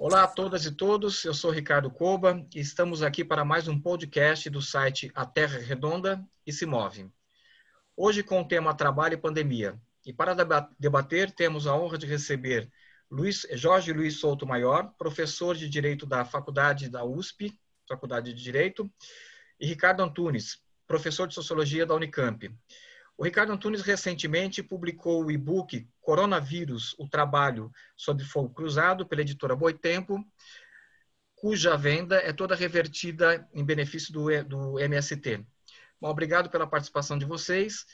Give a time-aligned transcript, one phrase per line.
[0.00, 3.76] Olá a todas e todos, eu sou Ricardo Coba e estamos aqui para mais um
[3.76, 7.10] podcast do site A Terra Redonda e Se Move.
[7.96, 9.76] Hoje com o tema Trabalho e Pandemia.
[10.06, 10.36] E para
[10.78, 12.70] debater, temos a honra de receber
[13.10, 17.58] Luiz, Jorge Luiz Souto Maior, professor de Direito da Faculdade da USP,
[17.88, 18.88] Faculdade de Direito,
[19.58, 22.48] e Ricardo Antunes, professor de Sociologia da Unicamp.
[23.18, 29.56] O Ricardo Antunes recentemente publicou o e-book Coronavírus, o trabalho sob fogo cruzado pela editora
[29.56, 30.24] Boitempo,
[31.34, 35.44] cuja venda é toda revertida em benefício do, do MST.
[36.00, 37.86] Bom, obrigado pela participação de vocês.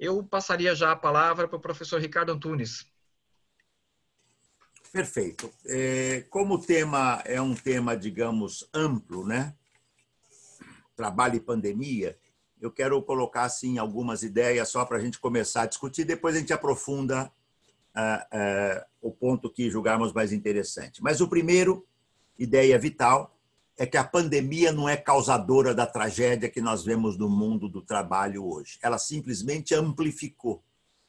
[0.00, 2.86] Eu passaria já a palavra para o professor Ricardo Antunes.
[4.90, 5.52] Perfeito.
[5.66, 9.54] É, como o tema é um tema, digamos, amplo, né?
[10.96, 12.18] Trabalho e pandemia,
[12.64, 16.04] eu quero colocar assim algumas ideias só para a gente começar a discutir.
[16.04, 17.30] Depois a gente aprofunda
[17.94, 21.02] uh, uh, o ponto que julgarmos mais interessante.
[21.02, 21.86] Mas o primeiro,
[22.38, 23.36] ideia vital,
[23.76, 27.82] é que a pandemia não é causadora da tragédia que nós vemos no mundo do
[27.82, 28.78] trabalho hoje.
[28.80, 30.62] Ela simplesmente amplificou.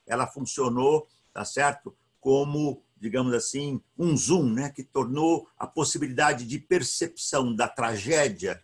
[0.05, 1.95] Ela funcionou, tá certo?
[2.19, 8.61] Como, digamos assim, um zoom, né, que tornou a possibilidade de percepção da tragédia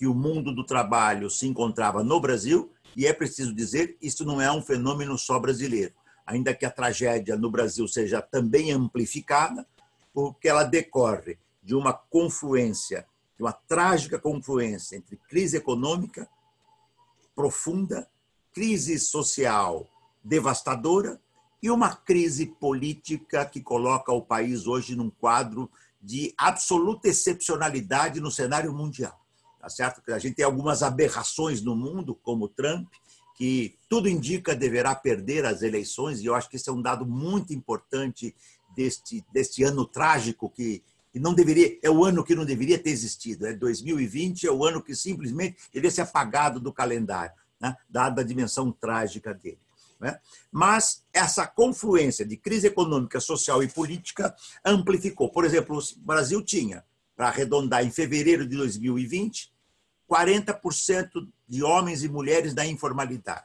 [0.00, 4.40] que o mundo do trabalho se encontrava no Brasil, e é preciso dizer, isso não
[4.40, 5.92] é um fenômeno só brasileiro.
[6.24, 9.66] Ainda que a tragédia no Brasil seja também amplificada,
[10.14, 16.26] porque ela decorre de uma confluência, de uma trágica confluência entre crise econômica
[17.34, 18.08] profunda,
[18.54, 19.86] crise social
[20.24, 21.20] devastadora
[21.62, 25.70] e uma crise política que coloca o país hoje num quadro
[26.00, 29.20] de absoluta excepcionalidade no cenário mundial
[29.60, 30.02] tá certo?
[30.12, 32.88] A gente tem algumas aberrações no mundo, como Trump,
[33.36, 37.06] que tudo indica deverá perder as eleições, e eu acho que esse é um dado
[37.06, 38.34] muito importante
[38.74, 42.90] deste, deste ano trágico que, que não deveria, é o ano que não deveria ter
[42.90, 43.46] existido.
[43.46, 47.76] É 2020 é o ano que simplesmente deveria ser apagado do calendário, né?
[47.88, 49.58] dada a dimensão trágica dele.
[49.98, 50.18] Né?
[50.50, 55.30] Mas essa confluência de crise econômica, social e política amplificou.
[55.30, 56.84] Por exemplo, o Brasil tinha
[57.20, 59.52] para arredondar, em fevereiro de 2020,
[60.10, 61.10] 40%
[61.46, 63.44] de homens e mulheres na informalidade.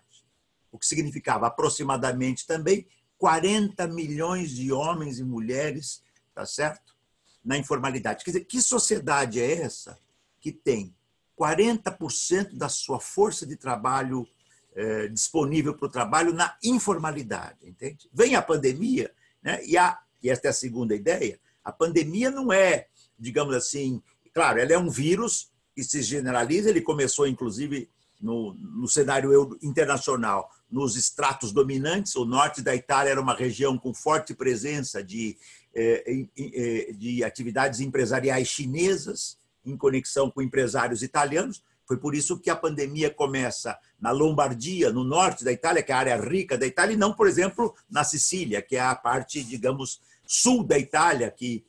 [0.72, 2.88] O que significava aproximadamente também
[3.18, 6.02] 40 milhões de homens e mulheres,
[6.34, 6.96] tá certo?
[7.44, 8.24] Na informalidade.
[8.24, 10.00] Quer dizer, que sociedade é essa
[10.40, 10.96] que tem
[11.38, 14.25] 40% da sua força de trabalho
[14.74, 18.09] eh, disponível para o trabalho na informalidade, entende?
[18.14, 19.59] Vem a pandemia, né?
[19.66, 22.88] e, a, e esta é a segunda ideia, a pandemia não é
[23.18, 24.02] digamos assim,
[24.34, 27.90] claro, ela é um vírus que se generaliza, ele começou inclusive
[28.22, 33.94] no, no cenário internacional, nos estratos dominantes, o norte da Itália era uma região com
[33.94, 35.38] forte presença de,
[35.74, 41.64] eh, eh, de atividades empresariais chinesas, em conexão com empresários italianos.
[41.88, 45.96] Foi por isso que a pandemia começa na Lombardia, no norte da Itália, que é
[45.96, 49.44] a área rica da Itália, e não, por exemplo, na Sicília, que é a parte,
[49.44, 51.64] digamos, sul da Itália, que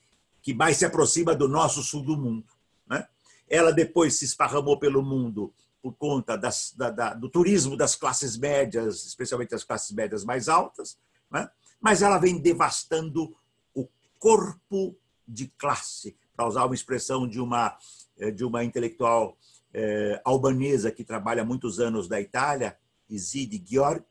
[0.46, 2.46] que mais se aproxima do nosso sul do mundo.
[2.88, 3.04] Né?
[3.48, 5.52] Ela depois se esparramou pelo mundo
[5.82, 10.48] por conta das, da, da, do turismo das classes médias, especialmente das classes médias mais
[10.48, 10.96] altas,
[11.28, 11.50] né?
[11.80, 13.36] mas ela vem devastando
[13.74, 13.88] o
[14.20, 14.96] corpo
[15.26, 17.76] de classe, para usar uma expressão de uma,
[18.16, 19.36] eh, de uma intelectual
[19.74, 22.78] eh, albanesa que trabalha muitos anos da Itália,
[23.10, 24.06] Isidre Georg,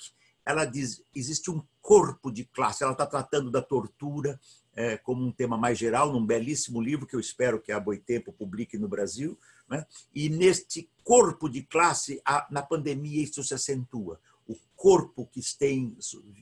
[0.45, 4.37] ela diz existe um corpo de classe, ela está tratando da tortura,
[4.75, 8.33] é, como um tema mais geral, num belíssimo livro que eu espero que a Boitempo
[8.33, 9.39] publique no Brasil.
[9.69, 9.85] Né?
[10.13, 14.19] E neste corpo de classe, a, na pandemia, isso se acentua.
[14.45, 15.95] O corpo que tem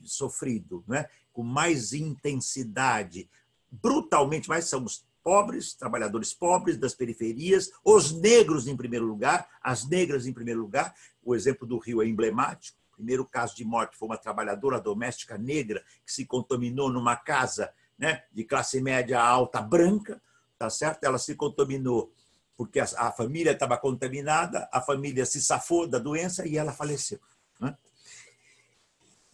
[0.04, 1.08] sofrido né?
[1.32, 3.30] com mais intensidade,
[3.70, 9.88] brutalmente mais, são os pobres, trabalhadores pobres das periferias, os negros em primeiro lugar, as
[9.88, 10.94] negras em primeiro lugar.
[11.22, 12.78] O exemplo do Rio é emblemático.
[12.92, 17.72] O primeiro caso de morte foi uma trabalhadora doméstica negra que se contaminou numa casa
[17.98, 20.20] né, de classe média alta branca,
[20.58, 21.04] tá certo?
[21.04, 22.12] Ela se contaminou
[22.56, 27.18] porque a, a família estava contaminada, a família se safou da doença e ela faleceu.
[27.60, 27.76] Né?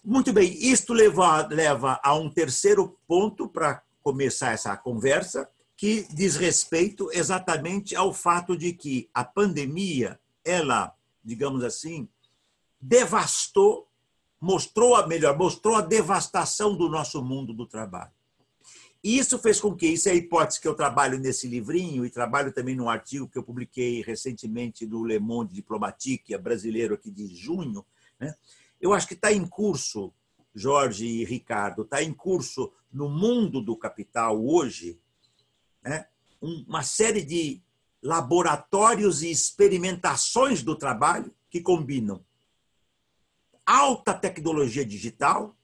[0.03, 6.37] Muito bem, isto leva, leva a um terceiro ponto para começar essa conversa, que diz
[6.37, 12.09] respeito exatamente ao fato de que a pandemia, ela, digamos assim,
[12.79, 13.89] devastou,
[14.39, 18.13] mostrou a melhor, mostrou a devastação do nosso mundo do trabalho.
[19.03, 22.53] Isso fez com que, isso é a hipótese que eu trabalho nesse livrinho e trabalho
[22.53, 27.85] também num artigo que eu publiquei recentemente no Le Monde Diplomatique, brasileiro aqui de junho.
[28.19, 28.35] Né?
[28.79, 30.13] Eu acho que está em curso,
[30.55, 35.01] Jorge e Ricardo, está em curso no mundo do capital hoje
[35.83, 36.07] né,
[36.41, 37.63] uma série de
[38.03, 42.25] laboratórios e experimentações do trabalho que combinam
[43.65, 45.57] alta tecnologia digital,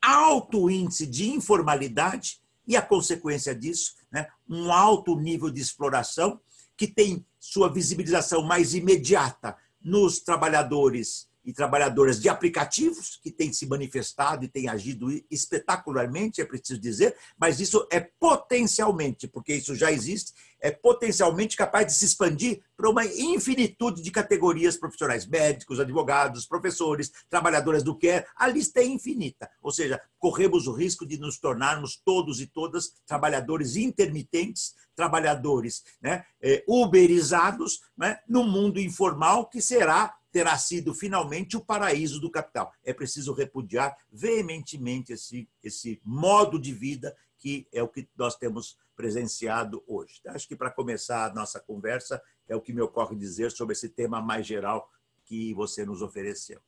[0.00, 6.38] alto índice de informalidade e a consequência disso, né, um alto nível de exploração
[6.76, 13.66] que tem sua visibilização mais imediata nos trabalhadores e trabalhadoras de aplicativos, que têm se
[13.66, 19.90] manifestado e têm agido espetacularmente, é preciso dizer, mas isso é potencialmente, porque isso já
[19.90, 26.44] existe, é potencialmente capaz de se expandir para uma infinitude de categorias profissionais, médicos, advogados,
[26.44, 29.48] professores, trabalhadoras do care, a lista é infinita.
[29.62, 36.26] Ou seja, corremos o risco de nos tornarmos todos e todas trabalhadores intermitentes, trabalhadores né,
[36.42, 42.72] eh, uberizados né, no mundo informal, que será terá sido finalmente o paraíso do capital.
[42.84, 48.78] É preciso repudiar veementemente esse, esse modo de vida que é o que nós temos
[48.94, 50.20] presenciado hoje.
[50.28, 53.88] Acho que para começar a nossa conversa, é o que me ocorre dizer sobre esse
[53.88, 54.88] tema mais geral
[55.24, 56.60] que você nos ofereceu.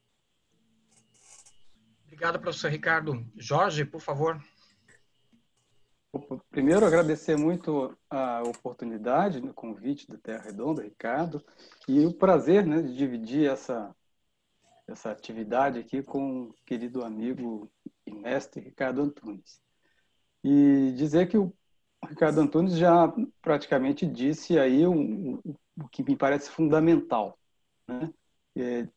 [2.06, 3.24] Obrigado, professor Ricardo.
[3.36, 4.42] Jorge, por favor.
[6.50, 11.44] Primeiro, agradecer muito a oportunidade, o convite da Terra Redonda, Ricardo,
[11.86, 13.94] e o prazer né, de dividir essa,
[14.88, 17.70] essa atividade aqui com o querido amigo
[18.04, 19.62] e mestre Ricardo Antunes.
[20.42, 21.54] E dizer que o
[22.08, 27.38] Ricardo Antunes já praticamente disse aí o, o que me parece fundamental,
[27.86, 28.12] né?
[28.56, 28.88] É,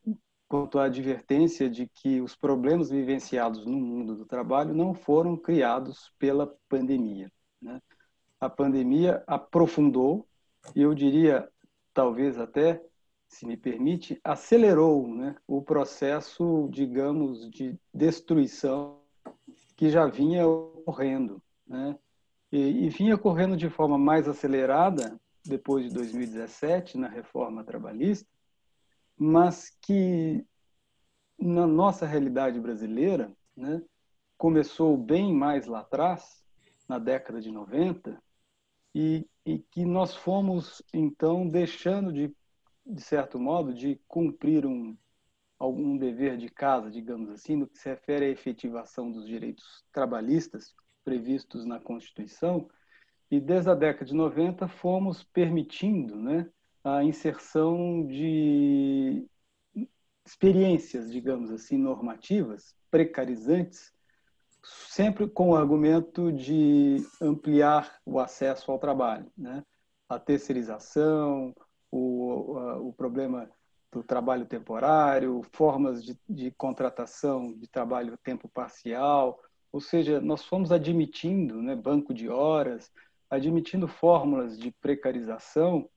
[0.47, 6.11] quanto à advertência de que os problemas vivenciados no mundo do trabalho não foram criados
[6.19, 7.31] pela pandemia.
[7.61, 7.81] Né?
[8.39, 10.27] A pandemia aprofundou
[10.75, 11.49] e eu diria,
[11.93, 12.81] talvez até,
[13.27, 19.01] se me permite, acelerou né, o processo, digamos, de destruição
[19.75, 21.41] que já vinha ocorrendo.
[21.67, 21.97] Né?
[22.51, 28.29] E, e vinha ocorrendo de forma mais acelerada depois de 2017, na reforma trabalhista,
[29.23, 30.45] mas que
[31.39, 33.81] na nossa realidade brasileira, né,
[34.37, 36.43] começou bem mais lá atrás,
[36.89, 38.21] na década de 90,
[38.93, 42.35] e, e que nós fomos, então, deixando de,
[42.85, 44.93] de certo modo, de cumprir um,
[45.57, 50.75] algum dever de casa, digamos assim, no que se refere à efetivação dos direitos trabalhistas
[51.01, 52.69] previstos na Constituição,
[53.31, 56.49] e desde a década de 90 fomos permitindo né,
[56.83, 59.25] a inserção de
[60.25, 63.93] experiências, digamos assim, normativas, precarizantes,
[64.63, 69.29] sempre com o argumento de ampliar o acesso ao trabalho.
[69.37, 69.63] Né?
[70.07, 71.53] A terceirização,
[71.91, 73.49] o, o problema
[73.91, 79.39] do trabalho temporário, formas de, de contratação de trabalho tempo parcial,
[79.71, 82.91] ou seja, nós fomos admitindo né, banco de horas,
[83.29, 85.89] admitindo fórmulas de precarização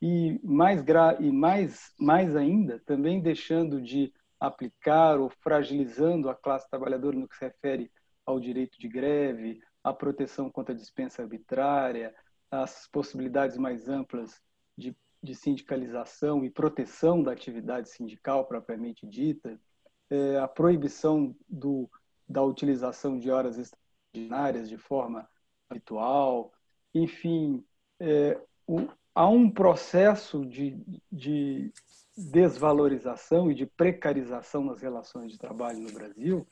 [0.00, 0.82] e mais
[1.20, 7.36] e mais mais ainda também deixando de aplicar ou fragilizando a classe trabalhadora no que
[7.36, 7.92] se refere
[8.24, 12.14] ao direito de greve, à proteção contra a dispensa arbitrária,
[12.50, 14.40] às possibilidades mais amplas
[14.76, 19.60] de, de sindicalização e proteção da atividade sindical propriamente dita,
[20.08, 21.88] é, a proibição do,
[22.28, 25.28] da utilização de horas extraordinárias de forma
[25.68, 26.52] habitual,
[26.94, 27.64] enfim,
[28.00, 28.88] é, o,
[29.20, 31.70] há um processo de, de
[32.16, 36.48] desvalorização e de precarização nas relações de trabalho no Brasil,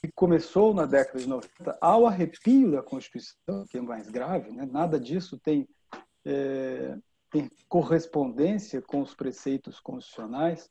[0.00, 4.64] que começou na década de 90, ao arrepio da Constituição, que é mais grave, né?
[4.70, 5.68] nada disso tem,
[6.24, 6.96] é,
[7.32, 10.70] tem correspondência com os preceitos constitucionais,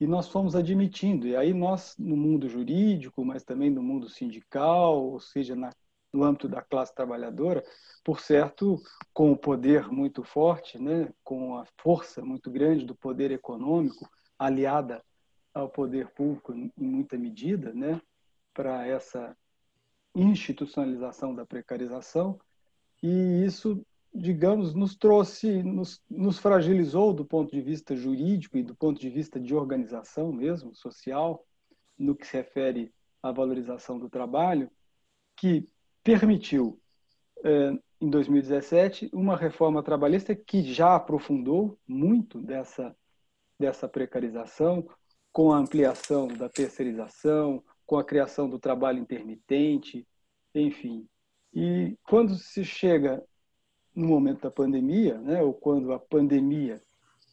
[0.00, 1.26] e nós fomos admitindo.
[1.26, 5.72] E aí nós, no mundo jurídico, mas também no mundo sindical, ou seja, na
[6.12, 7.62] no âmbito da classe trabalhadora,
[8.02, 8.80] por certo,
[9.12, 15.04] com o poder muito forte, né, com a força muito grande do poder econômico, aliada
[15.52, 18.00] ao poder público em muita medida, né,
[18.54, 19.36] para essa
[20.14, 22.40] institucionalização da precarização,
[23.02, 28.74] e isso, digamos, nos trouxe, nos, nos fragilizou do ponto de vista jurídico e do
[28.74, 31.44] ponto de vista de organização mesmo, social,
[31.96, 34.70] no que se refere à valorização do trabalho,
[35.36, 35.68] que
[36.08, 36.80] permitiu,
[37.44, 42.96] é, em 2017, uma reforma trabalhista que já aprofundou muito dessa,
[43.58, 44.88] dessa precarização,
[45.30, 50.08] com a ampliação da terceirização, com a criação do trabalho intermitente,
[50.54, 51.06] enfim.
[51.52, 53.22] E quando se chega
[53.94, 56.80] no momento da pandemia, né, ou quando a pandemia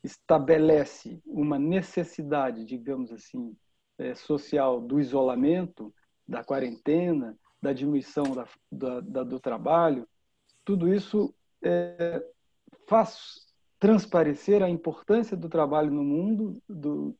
[0.04, 3.56] estabelece uma necessidade, digamos assim,
[3.98, 5.94] é, social do isolamento,
[6.28, 10.08] da quarentena, da diminuição da, da, da, do trabalho,
[10.64, 12.24] tudo isso é,
[12.88, 13.44] faz
[13.80, 17.16] transparecer a importância do trabalho no mundo, do,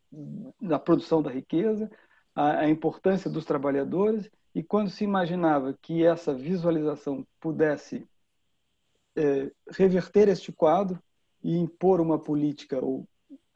[0.62, 1.90] da produção da riqueza,
[2.36, 8.08] a, a importância dos trabalhadores, e quando se imaginava que essa visualização pudesse
[9.16, 11.02] é, reverter este quadro
[11.44, 13.08] e impor uma política ou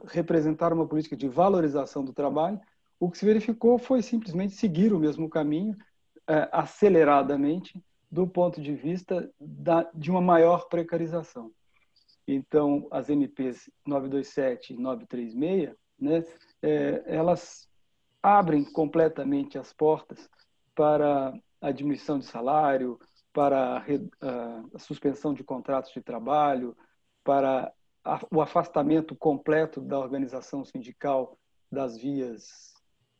[0.05, 2.59] representar uma política de valorização do trabalho,
[2.99, 5.77] o que se verificou foi simplesmente seguir o mesmo caminho,
[6.29, 11.51] é, aceleradamente, do ponto de vista da, de uma maior precarização.
[12.27, 16.23] Então, as MPs 927 e 936, né,
[16.61, 17.67] é, elas
[18.21, 20.29] abrem completamente as portas
[20.75, 22.99] para a diminuição de salário,
[23.33, 26.77] para a, a suspensão de contratos de trabalho,
[27.23, 27.73] para
[28.05, 31.39] a, o afastamento completo da organização sindical
[31.71, 32.75] das vias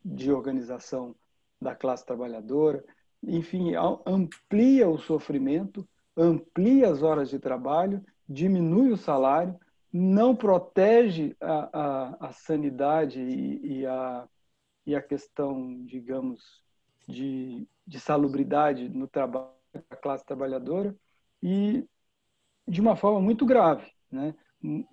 [0.06, 1.16] de organização
[1.60, 2.84] da classe trabalhadora.
[3.24, 3.74] Enfim,
[4.06, 9.60] amplia o sofrimento, amplia as horas de trabalho diminui o salário,
[9.92, 14.30] não protege a, a, a sanidade e, e, a,
[14.86, 16.64] e a questão, digamos,
[17.08, 20.96] de, de salubridade no trabalho da classe trabalhadora
[21.42, 21.84] e
[22.68, 24.36] de uma forma muito grave, né?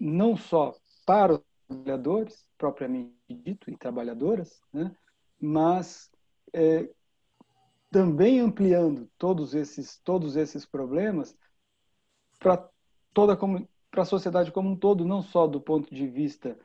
[0.00, 4.96] não só para os trabalhadores, propriamente dito, e trabalhadoras, né?
[5.38, 6.10] mas
[6.54, 6.88] é,
[7.90, 11.36] também ampliando todos esses, todos esses problemas
[12.38, 12.68] para
[13.14, 13.36] toda
[13.90, 16.58] para a sociedade como um todo, não só do ponto de vista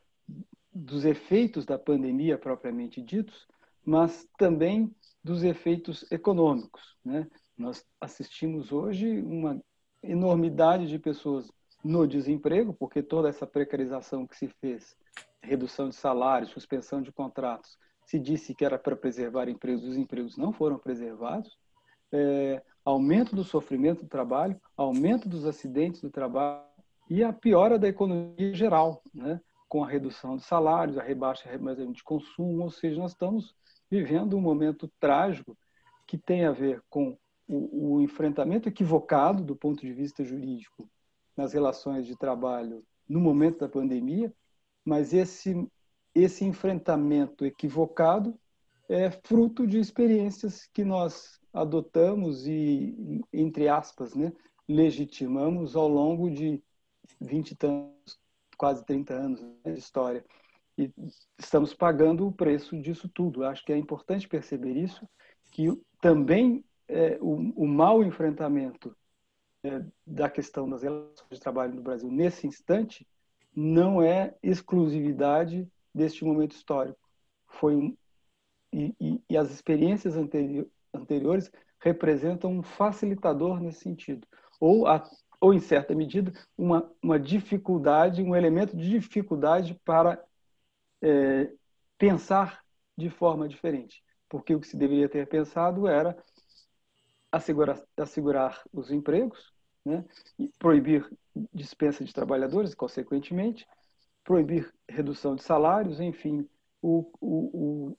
[0.73, 3.47] dos efeitos da pandemia propriamente ditos,
[3.85, 6.97] mas também dos efeitos econômicos.
[7.03, 7.27] Né?
[7.57, 9.61] Nós assistimos hoje uma
[10.03, 11.49] enormidade de pessoas
[11.83, 14.97] no desemprego, porque toda essa precarização que se fez,
[15.41, 17.77] redução de salários, suspensão de contratos,
[18.11, 21.57] se disse que era para preservar empregos, os empregos não foram preservados.
[22.11, 26.61] É, aumento do sofrimento do trabalho, aumento dos acidentes do trabalho
[27.09, 29.39] e a piora da economia geral, né?
[29.69, 31.49] com a redução de salários, a rebaixa
[31.93, 33.55] de consumo, ou seja, nós estamos
[33.89, 35.57] vivendo um momento trágico
[36.05, 40.85] que tem a ver com o, o enfrentamento equivocado do ponto de vista jurídico
[41.37, 44.33] nas relações de trabalho no momento da pandemia,
[44.83, 45.65] mas esse
[46.13, 48.37] esse enfrentamento equivocado
[48.87, 54.33] é fruto de experiências que nós adotamos e, entre aspas, né,
[54.67, 56.61] legitimamos ao longo de
[57.19, 58.19] 20 anos,
[58.57, 60.25] quase 30 anos de história.
[60.77, 60.91] E
[61.37, 63.43] estamos pagando o preço disso tudo.
[63.43, 65.07] Acho que é importante perceber isso,
[65.51, 65.67] que
[65.99, 68.95] também é, o, o mau enfrentamento
[69.63, 73.07] é, da questão das relações de trabalho no Brasil nesse instante
[73.55, 76.99] não é exclusividade deste momento histórico.
[77.47, 77.95] Foi um,
[78.73, 80.15] e, e, e as experiências
[80.93, 84.27] anteriores representam um facilitador nesse sentido,
[84.59, 85.03] ou, a,
[85.39, 90.23] ou em certa medida, uma, uma dificuldade, um elemento de dificuldade para
[91.01, 91.51] é,
[91.97, 92.63] pensar
[92.97, 94.03] de forma diferente.
[94.29, 96.15] Porque o que se deveria ter pensado era
[97.31, 100.05] assegurar, assegurar os empregos, né?
[100.59, 101.09] proibir
[101.53, 103.67] dispensa de trabalhadores, consequentemente,
[104.23, 106.47] proibir redução de salários, enfim,
[106.81, 107.97] o, o,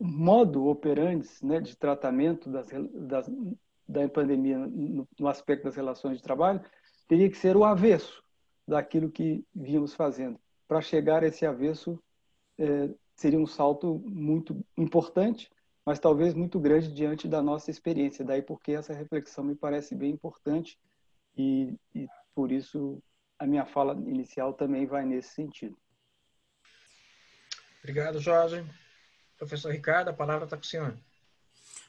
[0.00, 3.30] modo operandi né, de tratamento das, das,
[3.86, 6.62] da pandemia no, no, aspecto das relações de trabalho
[7.06, 8.22] teria que ser o avesso
[8.66, 10.40] daquilo que vínhamos fazendo.
[10.66, 12.02] Para chegar a esse avesso,
[12.56, 15.50] é, seria um salto muito importante,
[15.84, 18.24] mas talvez muito grande diante da nossa experiência.
[18.24, 20.78] Daí porque essa reflexão me parece bem importante
[21.36, 23.02] e, e por isso
[23.40, 25.74] a minha fala inicial também vai nesse sentido.
[27.78, 28.62] Obrigado, Jorge.
[29.38, 30.94] Professor Ricardo, a palavra está com o senhor.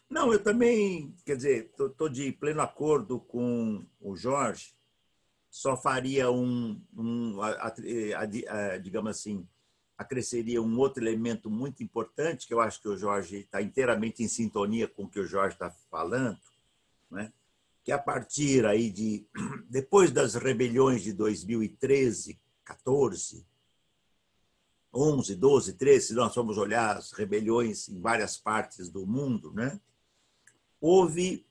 [0.10, 4.74] Não, eu também, quer dizer, estou de pleno acordo com o Jorge,
[5.50, 9.46] só faria um, um a, a, a, digamos assim,
[9.98, 14.27] acresceria um outro elemento muito importante, que eu acho que o Jorge está inteiramente em
[14.29, 16.39] sintonia com o que o Jorge está falando,
[17.10, 17.31] né?
[17.84, 19.26] Que a partir aí de,
[19.70, 23.46] depois das rebeliões de 2013, 14,
[24.94, 29.80] 11, 12, 13, se nós formos olhar as rebeliões em várias partes do mundo, né?
[30.80, 31.46] houve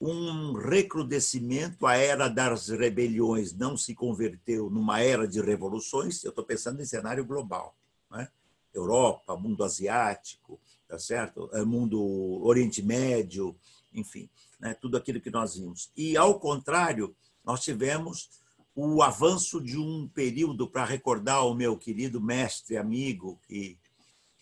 [0.00, 6.44] um recrudescimento, a era das rebeliões não se converteu numa era de revoluções, eu estou
[6.44, 7.76] pensando em cenário global.
[8.10, 8.28] Né?
[8.72, 11.48] Europa, mundo asiático, tá certo?
[11.52, 12.02] É, mundo
[12.44, 13.56] Oriente Médio,
[13.92, 14.28] enfim,
[14.60, 14.74] né?
[14.74, 15.90] tudo aquilo que nós vimos.
[15.96, 18.30] E, ao contrário, nós tivemos
[18.74, 23.78] o avanço de um período para recordar o meu querido mestre, amigo e,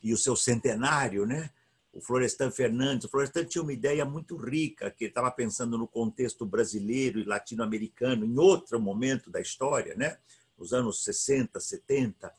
[0.03, 1.51] e o seu centenário, né?
[1.93, 3.05] o Florestan Fernandes.
[3.05, 8.25] O Florestan tinha uma ideia muito rica, que estava pensando no contexto brasileiro e latino-americano,
[8.25, 10.17] em outro momento da história, né?
[10.57, 12.33] nos anos 60, 70,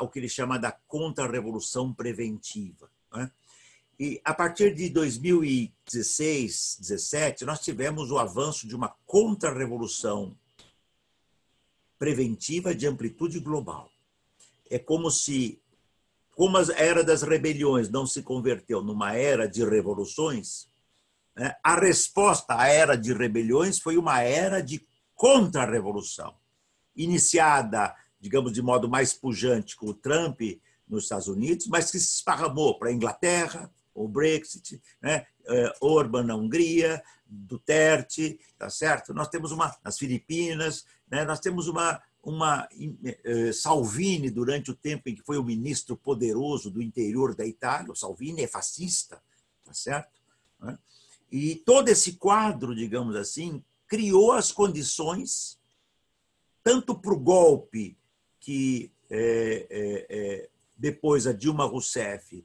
[0.00, 2.90] o que ele chama da contra-revolução preventiva.
[3.14, 3.30] Né?
[4.04, 10.36] E a partir de 2016, 17, nós tivemos o avanço de uma contra-revolução
[12.00, 13.88] preventiva de amplitude global.
[14.68, 15.62] É como se,
[16.34, 20.68] como a era das rebeliões não se converteu numa era de revoluções,
[21.36, 26.34] né, a resposta à era de rebeliões foi uma era de contra-revolução,
[26.96, 30.40] iniciada, digamos, de modo mais pujante com o Trump
[30.88, 35.26] nos Estados Unidos, mas que se esparramou para a Inglaterra, o Brexit, né?
[35.44, 39.12] É, Orban na Hungria, Duterte, tá certo?
[39.12, 41.24] Nós temos uma nas Filipinas, né?
[41.24, 42.68] Nós temos uma uma
[43.24, 47.90] eh, Salvini durante o tempo em que foi o ministro poderoso do interior da Itália.
[47.90, 49.20] O Salvini é fascista,
[49.64, 50.20] tá certo?
[50.60, 50.78] Né?
[51.30, 55.58] E todo esse quadro, digamos assim, criou as condições
[56.62, 57.98] tanto para o golpe
[58.38, 62.44] que é, é, é, depois a Dilma Rousseff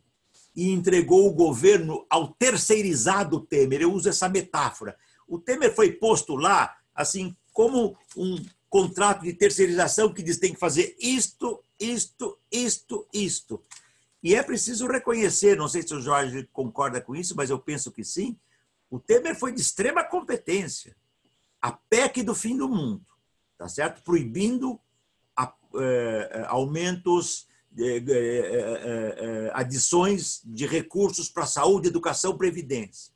[0.58, 3.84] e entregou o governo ao terceirizado Temer.
[3.84, 4.98] Eu uso essa metáfora.
[5.28, 10.60] O Temer foi posto lá assim como um contrato de terceirização que diz tem que
[10.60, 13.62] fazer isto, isto, isto, isto.
[14.24, 17.92] E é preciso reconhecer, não sei se o Jorge concorda com isso, mas eu penso
[17.92, 18.36] que sim,
[18.90, 20.96] o Temer foi de extrema competência.
[21.62, 23.06] A PEC do fim do mundo,
[23.60, 24.02] tá certo?
[24.02, 24.80] Proibindo
[25.36, 27.47] a, eh, aumentos
[29.54, 33.14] adições de recursos para saúde, educação, previdência.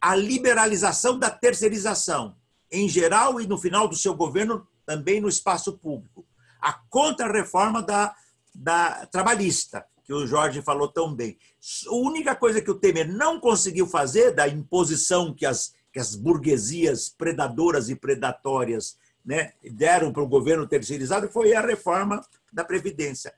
[0.00, 2.36] A liberalização da terceirização,
[2.70, 6.24] em geral e no final do seu governo, também no espaço público.
[6.60, 8.14] A contra-reforma da,
[8.54, 11.38] da trabalhista, que o Jorge falou tão bem.
[11.86, 16.14] A única coisa que o Temer não conseguiu fazer, da imposição que as, que as
[16.14, 22.20] burguesias predadoras e predatórias né, deram para o governo terceirizado, foi a reforma
[22.52, 23.34] da Previdência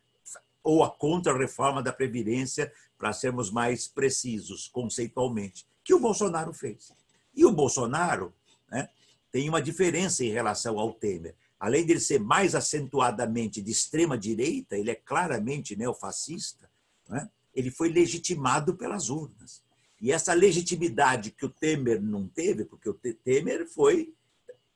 [0.66, 6.92] ou a contra-reforma da Previdência, para sermos mais precisos conceitualmente, que o Bolsonaro fez.
[7.32, 8.34] E o Bolsonaro
[8.68, 8.88] né,
[9.30, 11.36] tem uma diferença em relação ao Temer.
[11.60, 16.68] Além de ele ser mais acentuadamente de extrema direita, ele é claramente neofascista,
[17.08, 19.62] né, ele foi legitimado pelas urnas.
[20.00, 24.12] E essa legitimidade que o Temer não teve, porque o Temer foi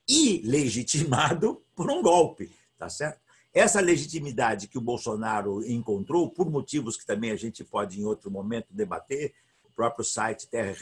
[0.08, 2.48] ilegitimado por um golpe,
[2.78, 3.20] tá certo?
[3.52, 8.30] Essa legitimidade que o Bolsonaro encontrou, por motivos que também a gente pode em outro
[8.30, 9.34] momento debater,
[9.64, 10.74] o próprio site Terra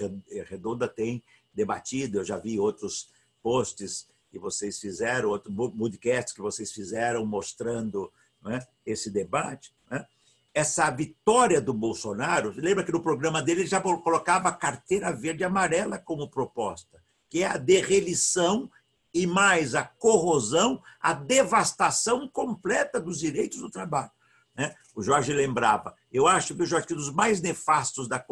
[0.46, 1.22] Redonda tem
[1.54, 3.10] debatido, eu já vi outros
[3.42, 9.72] posts que vocês fizeram, outros podcasts que vocês fizeram mostrando né, esse debate.
[9.90, 10.06] Né?
[10.52, 15.42] Essa vitória do Bolsonaro, lembra que no programa dele ele já colocava a carteira verde
[15.42, 18.70] e amarela como proposta, que é a derrelição
[19.12, 24.10] e mais a corrosão, a devastação completa dos direitos do trabalho.
[24.56, 24.74] Né?
[24.94, 25.94] O Jorge lembrava.
[26.12, 28.24] Eu acho que, Jorge, que dos mais nefastos da,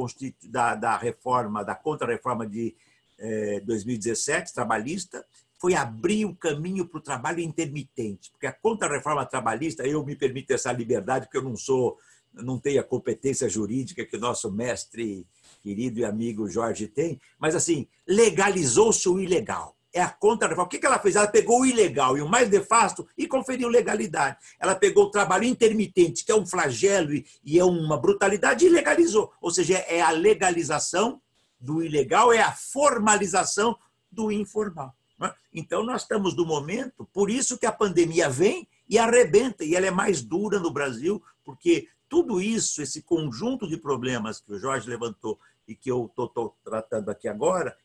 [0.50, 2.76] da, da reforma, da contra-reforma de
[3.18, 5.24] eh, 2017, trabalhista,
[5.58, 8.30] foi abrir o caminho para o trabalho intermitente.
[8.30, 11.96] Porque a contra-reforma trabalhista, eu me permito essa liberdade, porque eu não sou,
[12.34, 15.26] não tenho a competência jurídica que o nosso mestre
[15.62, 20.66] querido e amigo Jorge tem, mas assim, legalizou-se o ilegal é a contra-reforma.
[20.66, 21.16] O que ela fez?
[21.16, 24.36] Ela pegou o ilegal e o mais nefasto e conferiu legalidade.
[24.60, 29.32] Ela pegou o trabalho intermitente, que é um flagelo e é uma brutalidade, e legalizou.
[29.40, 31.20] Ou seja, é a legalização
[31.58, 33.74] do ilegal, é a formalização
[34.12, 34.94] do informal.
[35.22, 35.32] É?
[35.54, 39.86] Então, nós estamos no momento, por isso que a pandemia vem e arrebenta, e ela
[39.86, 44.90] é mais dura no Brasil, porque tudo isso, esse conjunto de problemas que o Jorge
[44.90, 47.76] levantou e que eu estou tratando aqui agora,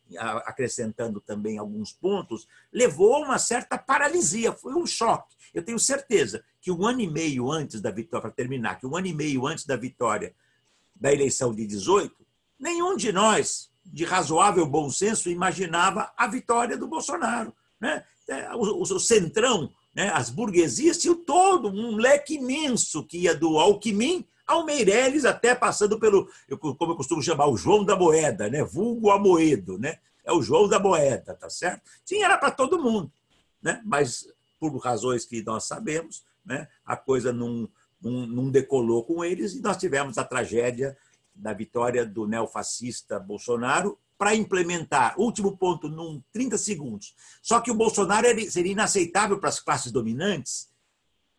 [0.46, 5.36] acrescentando também alguns pontos, levou a uma certa paralisia, foi um choque.
[5.54, 8.96] Eu tenho certeza que um ano e meio antes da vitória, para terminar, que um
[8.96, 10.34] ano e meio antes da vitória
[10.96, 12.16] da eleição de 18,
[12.60, 17.52] nenhum de nós, de razoável bom senso, imaginava a vitória do Bolsonaro.
[17.80, 18.04] Né?
[18.28, 20.12] É, o, o centrão, né?
[20.14, 26.00] as burguesias, tinham todo um leque imenso que ia do Alckmin ao Meirelles, até passando
[26.00, 26.30] pelo,
[26.78, 28.64] como eu costumo chamar, o João da Moeda, né?
[28.64, 29.98] vulgo Amoedo, né?
[30.24, 31.82] é o João da Moeda, tá certo?
[32.06, 33.12] Sim, era para todo mundo,
[33.62, 33.82] né?
[33.86, 34.28] mas
[34.60, 36.68] por razões que nós sabemos, né?
[36.86, 37.68] a coisa não,
[38.02, 40.98] não, não decolou com eles e nós tivemos a tragédia
[41.34, 47.16] da vitória do neofascista Bolsonaro para implementar, último ponto, num 30 segundos.
[47.42, 50.70] Só que o Bolsonaro seria inaceitável para as classes dominantes,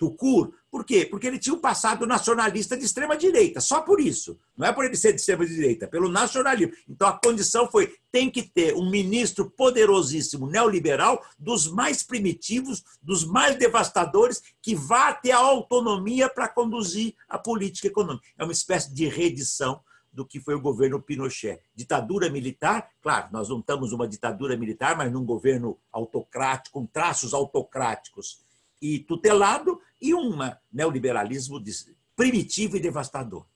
[0.02, 0.52] Tucur.
[0.68, 1.06] Por quê?
[1.08, 4.36] Porque ele tinha um passado nacionalista de extrema direita, só por isso.
[4.56, 6.72] Não é por ele ser de extrema direita, pelo nacionalismo.
[6.88, 13.24] Então a condição foi: tem que ter um ministro poderosíssimo neoliberal, dos mais primitivos, dos
[13.24, 18.26] mais devastadores, que vá ter a autonomia para conduzir a política econômica.
[18.36, 19.80] É uma espécie de reedição
[20.12, 21.60] do que foi o governo Pinochet.
[21.76, 27.32] Ditadura militar, claro, nós não estamos numa ditadura militar, mas num governo autocrático, com traços
[27.32, 28.42] autocráticos
[28.82, 30.36] e tutelado, e um
[30.70, 31.62] neoliberalismo
[32.16, 33.46] primitivo e devastador.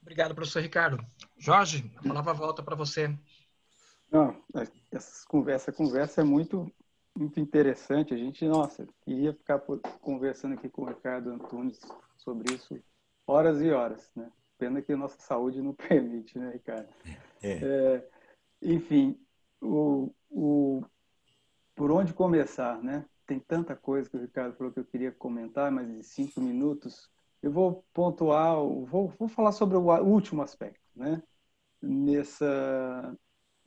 [0.00, 1.04] Obrigado, professor Ricardo.
[1.36, 3.12] Jorge, a palavra volta para você.
[4.10, 4.40] Não,
[4.92, 6.72] essa conversa, conversa é muito,
[7.18, 8.14] muito interessante.
[8.14, 9.58] A gente, nossa, queria ficar
[10.00, 11.80] conversando aqui com o Ricardo Antunes
[12.16, 12.80] sobre isso
[13.26, 14.30] horas e horas, né?
[14.56, 16.88] Pena que a nossa saúde não permite, né, Ricardo?
[17.42, 17.58] É.
[17.62, 18.08] É,
[18.62, 19.18] enfim,
[19.60, 20.84] o, o,
[21.74, 23.04] por onde começar, né?
[23.26, 27.10] Tem tanta coisa que o Ricardo falou que eu queria comentar, mas em cinco minutos
[27.42, 31.22] eu vou pontuar, vou, vou falar sobre o último aspecto, né?
[31.82, 33.16] Nessa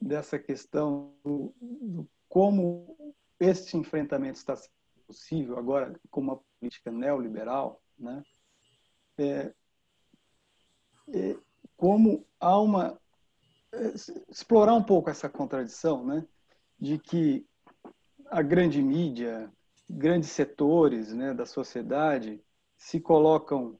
[0.01, 4.71] dessa questão do, do como esse enfrentamento está sendo
[5.05, 8.23] possível agora com uma política neoliberal, né?
[9.17, 9.53] É,
[11.13, 11.37] é,
[11.75, 12.99] como há uma
[13.71, 13.93] é,
[14.29, 16.25] explorar um pouco essa contradição, né,
[16.79, 17.45] de que
[18.29, 19.51] a grande mídia,
[19.89, 22.41] grandes setores, né, da sociedade
[22.77, 23.77] se colocam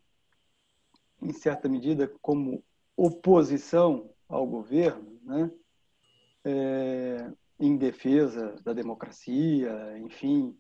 [1.22, 2.64] em certa medida como
[2.96, 5.52] oposição ao governo, né,
[6.44, 10.58] é, em defesa da democracia, enfim,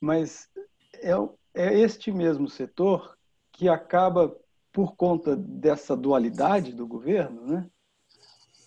[0.00, 0.48] mas
[0.94, 1.12] é,
[1.54, 3.16] é este mesmo setor
[3.52, 4.36] que acaba,
[4.72, 7.70] por conta dessa dualidade do governo, né,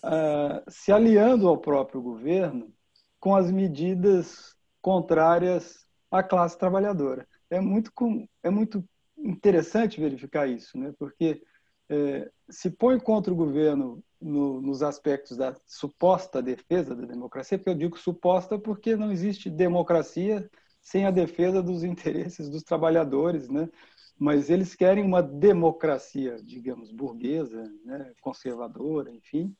[0.04, 2.72] uh, se aliando ao próprio governo
[3.18, 7.26] com as medidas contrárias à classe trabalhadora.
[7.48, 7.90] É muito,
[8.42, 8.84] é muito
[9.16, 11.42] interessante verificar isso, né, porque
[11.88, 17.70] é, se põe contra o governo no, nos aspectos da suposta defesa da democracia, porque
[17.70, 23.68] eu digo suposta porque não existe democracia sem a defesa dos interesses dos trabalhadores, né?
[24.18, 29.52] mas eles querem uma democracia, digamos, burguesa, né, conservadora, enfim,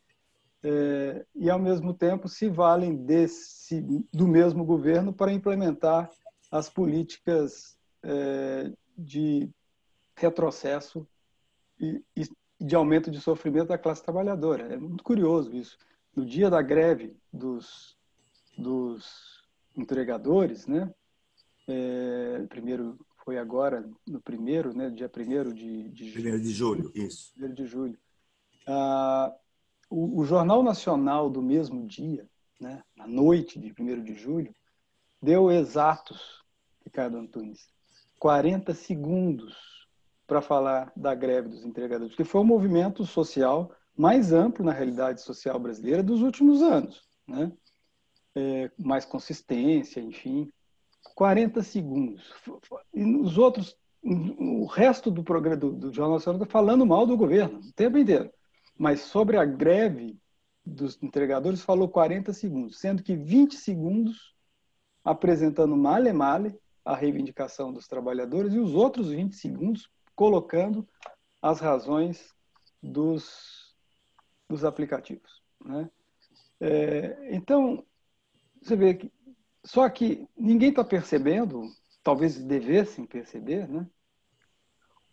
[0.65, 3.81] é, e ao mesmo tempo se valem desse
[4.13, 6.11] do mesmo governo para implementar
[6.51, 9.51] as políticas é, de
[10.17, 11.07] retrocesso
[11.81, 12.29] e, e,
[12.61, 14.75] de aumento de sofrimento da classe trabalhadora.
[14.75, 15.77] É muito curioso isso.
[16.15, 17.97] No dia da greve dos,
[18.57, 19.43] dos
[19.77, 20.93] entregadores, né,
[21.67, 26.13] é, primeiro foi agora, no primeiro, né, dia 1 de, de julho.
[26.13, 27.33] Primeiro de julho, isso.
[27.39, 27.99] 1 de julho.
[28.67, 29.33] Ah,
[29.93, 32.27] o, o, Jornal Nacional do mesmo dia,
[32.59, 34.55] né, na noite de 1 de julho,
[35.21, 36.43] deu exatos,
[36.85, 37.69] Ricardo Antunes,
[38.19, 39.55] 40 segundos
[40.27, 45.21] para falar da greve dos entregadores, que foi o movimento social mais amplo na realidade
[45.21, 47.53] social brasileira dos últimos anos, né?
[48.35, 50.49] É, mais consistência, enfim.
[51.15, 52.33] 40 segundos.
[52.95, 57.17] E os outros, o resto do programa do, do Jornal Nacional está falando mal do
[57.17, 58.33] governo o tempo inteiro.
[58.77, 60.19] Mas sobre a greve
[60.65, 64.35] dos entregadores falou 40 segundos, sendo que 20 segundos
[65.05, 70.87] apresentando male male a reivindicação dos trabalhadores e os outros 20 segundos colocando
[71.41, 72.35] as razões
[72.83, 73.75] dos,
[74.49, 75.43] dos aplicativos.
[75.65, 75.91] Né?
[76.61, 77.85] É, então,
[78.61, 79.13] você vê que
[79.65, 81.63] só que ninguém está percebendo,
[82.03, 83.89] talvez devessem perceber, né?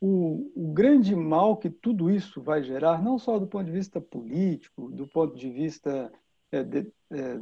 [0.02, 4.00] O, o, grande mal que tudo isso vai gerar, não só do ponto de vista
[4.00, 6.12] político, do ponto de vista
[6.52, 7.40] é, de, é,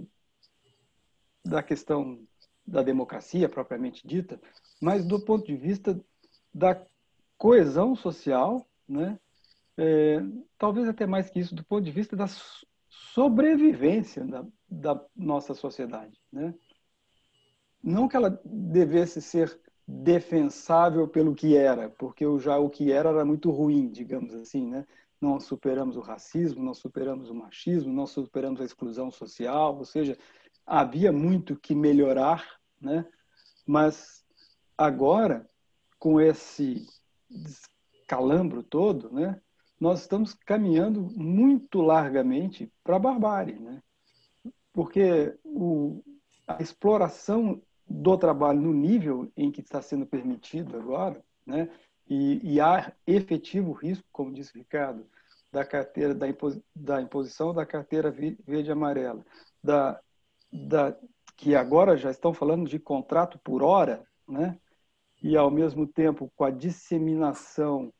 [1.46, 2.20] da questão
[2.65, 4.41] da democracia propriamente dita,
[4.82, 6.00] mas do ponto de vista
[6.54, 6.84] da
[7.38, 9.20] coesão social, né?
[9.80, 10.20] É,
[10.58, 12.26] talvez até mais que isso, do ponto de vista da
[12.89, 16.20] sobrevivência da, da nossa sociedade.
[16.32, 16.56] Né?
[17.88, 23.23] não que ela devesse ser defensável pelo que era, porque já o que era era
[23.23, 24.86] muito ruim, digamos assim, né?
[25.21, 30.17] Não superamos o racismo, não superamos o machismo, não superamos a exclusão social, ou seja,
[30.65, 33.06] havia muito que melhorar, né?
[33.65, 34.26] Mas
[34.78, 35.50] agora,
[35.97, 36.86] com esse
[38.06, 39.39] calambro todo, né?
[39.80, 43.82] Nós estamos caminhando muito largamente para a barbárie, né?
[44.73, 46.04] Porque o,
[46.47, 51.69] a exploração do trabalho no nível em que está sendo permitido agora, né?
[52.10, 55.06] E, e há efetivo risco, como disse o Ricardo,
[55.52, 59.26] da carteira da, impos, da imposição da carteira verde amarela,
[59.62, 60.00] da,
[60.52, 60.97] da
[61.36, 64.60] que agora já estão falando de contrato por hora, né?
[65.21, 67.93] e, ao mesmo tempo, com a disseminação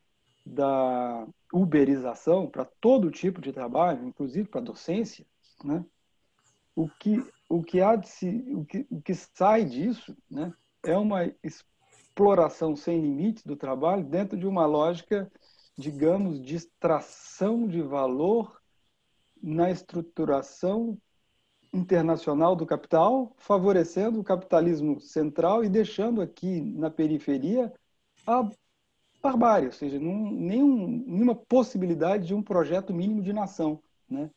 [0.44, 5.26] da uberização para todo tipo de trabalho, inclusive para docência,
[5.62, 5.84] né?
[6.74, 10.52] o, que, o, que há de se, o, que, o que sai disso né?
[10.84, 15.30] é uma exploração sem limites do trabalho dentro de uma lógica,
[15.76, 18.60] digamos, de extração de valor
[19.42, 20.98] na estruturação
[21.72, 27.72] internacional do capital, favorecendo o capitalismo central e deixando aqui na periferia
[28.26, 28.48] a
[29.22, 33.82] barbárie, ou seja, não, nenhum, nenhuma possibilidade de um projeto mínimo de nação.
[34.08, 34.30] Né?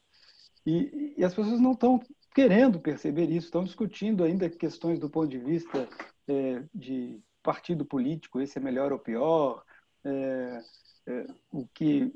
[0.65, 2.00] E, e as pessoas não estão
[2.34, 5.88] querendo perceber isso, estão discutindo ainda questões do ponto de vista
[6.28, 9.63] é, de partido político, esse é melhor ou pior,
[10.04, 10.62] é,
[11.08, 12.13] é, o que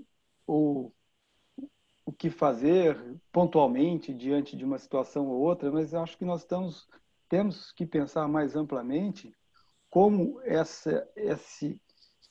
[0.47, 0.93] ou
[2.05, 2.97] o que fazer
[3.31, 6.87] pontualmente diante de uma situação ou outra, mas acho que nós estamos,
[7.27, 9.33] temos que pensar mais amplamente
[9.89, 11.81] como essa, esse,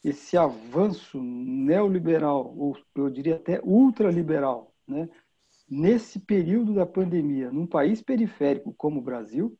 [0.04, 5.08] esse avanço neoliberal, ou eu diria até ultraliberal, né,
[5.68, 9.58] nesse período da pandemia, num país periférico como o Brasil,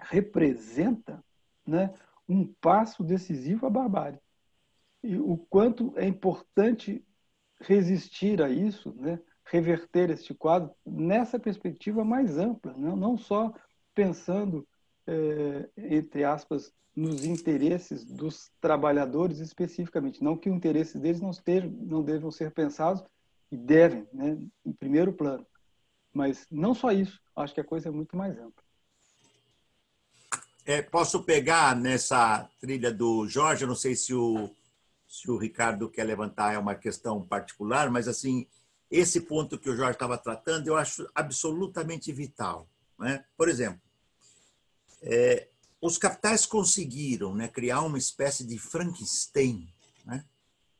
[0.00, 1.22] representa
[1.66, 1.92] né,
[2.28, 4.18] um passo decisivo à barbárie.
[5.02, 7.04] E o quanto é importante
[7.60, 12.94] resistir a isso, né, reverter este quadro nessa perspectiva mais ampla, né?
[12.94, 13.52] não só
[13.94, 14.66] pensando,
[15.06, 20.22] é, entre aspas, nos interesses dos trabalhadores especificamente.
[20.22, 23.02] Não que os interesses deles não, estejam, não devam ser pensados,
[23.50, 25.46] e devem, né, em primeiro plano.
[26.12, 28.64] Mas não só isso, acho que a coisa é muito mais ampla.
[30.64, 34.50] É, posso pegar nessa trilha do Jorge, não sei se o,
[35.06, 38.46] se o Ricardo quer levantar é uma questão particular, mas assim,
[38.90, 42.68] esse ponto que o Jorge estava tratando, eu acho absolutamente vital.
[42.98, 43.24] Né?
[43.36, 43.80] Por exemplo,
[45.02, 45.48] é,
[45.80, 49.72] os capitais conseguiram né, criar uma espécie de Frankenstein,
[50.04, 50.24] né?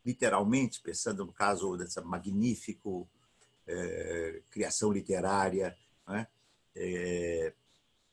[0.09, 2.89] Literalmente, pensando no caso dessa magnífica
[3.67, 5.77] é, criação literária
[6.09, 6.27] né?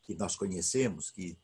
[0.01, 1.37] que nós conhecemos, que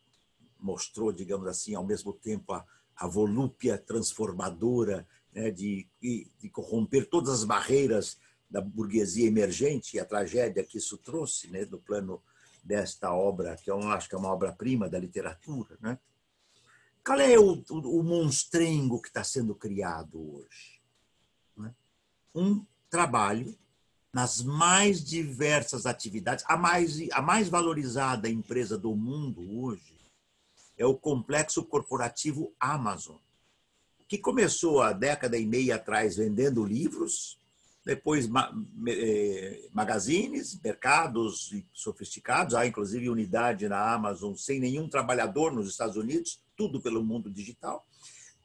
[0.59, 2.65] mostrou, digamos assim, ao mesmo tempo a,
[2.97, 8.17] a volúpia transformadora né, de, de corromper todas as barreiras
[8.49, 12.21] da burguesia emergente e a tragédia que isso trouxe, né, no plano
[12.61, 15.77] desta obra, que eu acho que é uma obra-prima da literatura.
[15.79, 15.97] Né?
[17.03, 20.81] Qual é o, o, monstrengo que está sendo criado hoje?
[21.57, 21.73] Né?
[22.33, 23.57] Um trabalho
[24.13, 26.45] nas mais diversas atividades.
[26.47, 29.95] A mais, a mais valorizada empresa do mundo hoje
[30.77, 33.17] é o complexo corporativo Amazon,
[34.07, 37.40] que começou há década e meia atrás vendendo livros
[37.83, 38.29] depois
[38.87, 46.41] eh, magazines, mercados sofisticados, há inclusive unidade na Amazon sem nenhum trabalhador nos Estados Unidos,
[46.55, 47.85] tudo pelo mundo digital.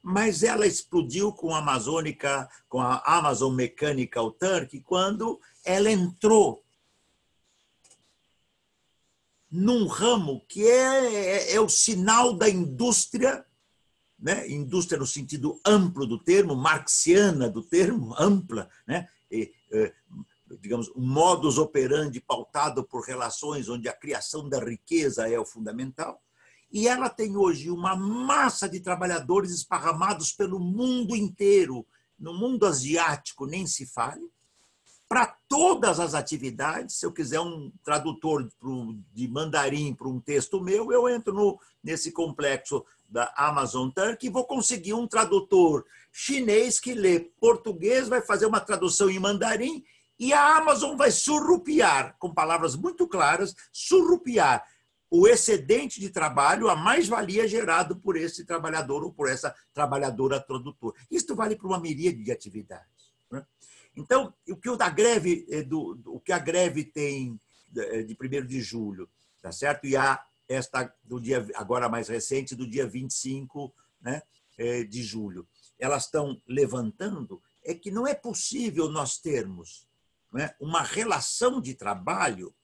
[0.02, 6.64] Mas ela explodiu com a Amazônica, com a Amazon Mechanical Turk, quando ela entrou
[9.50, 13.44] num ramo que é, é, é o sinal da indústria
[14.18, 14.48] né?
[14.48, 19.06] indústria no sentido amplo do termo, marxiana do termo, ampla, né?
[19.30, 19.92] E, é,
[20.60, 26.22] digamos, um modus operandi pautado por relações onde a criação da riqueza é o fundamental.
[26.70, 31.86] E ela tem hoje uma massa de trabalhadores esparramados pelo mundo inteiro,
[32.18, 34.30] no mundo asiático nem se fale,
[35.08, 36.96] para todas as atividades.
[36.96, 38.48] Se eu quiser um tradutor
[39.12, 44.30] de mandarim para um texto meu, eu entro no, nesse complexo da Amazon Turk e
[44.30, 49.84] vou conseguir um tradutor chinês que lê português, vai fazer uma tradução em mandarim
[50.18, 54.64] e a Amazon vai surrupiar, com palavras muito claras, surrupiar
[55.10, 60.94] o excedente de trabalho, a mais-valia gerado por esse trabalhador ou por essa trabalhadora tradutor.
[61.10, 62.95] Isto vale para uma miríade de atividades.
[63.96, 67.40] Então, o que da greve, eh, do, o que a greve tem
[67.76, 69.08] eh, de 1 de julho,
[69.40, 69.86] tá certo?
[69.86, 74.22] E há esta do dia agora mais recente do dia 25, né,
[74.58, 75.48] eh, de julho.
[75.78, 79.88] Elas estão levantando é que não é possível nós termos
[80.32, 82.54] né, uma relação de trabalho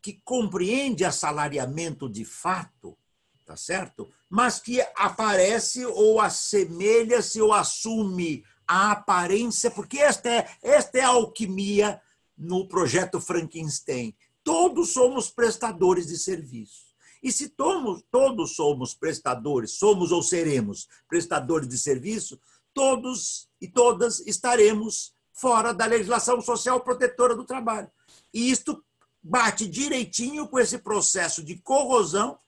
[0.00, 2.96] que compreende assalariamento de fato,
[3.44, 4.08] tá certo?
[4.28, 11.08] Mas que aparece ou assemelha-se ou assume a aparência, porque esta é, esta é a
[11.08, 12.00] alquimia
[12.36, 14.14] no projeto Frankenstein.
[14.42, 16.84] Todos somos prestadores de serviço.
[17.22, 22.38] E se todos, todos somos prestadores, somos ou seremos prestadores de serviço,
[22.74, 27.90] todos e todas estaremos fora da legislação social protetora do trabalho.
[28.32, 28.84] E isto
[29.22, 32.38] bate direitinho com esse processo de corrosão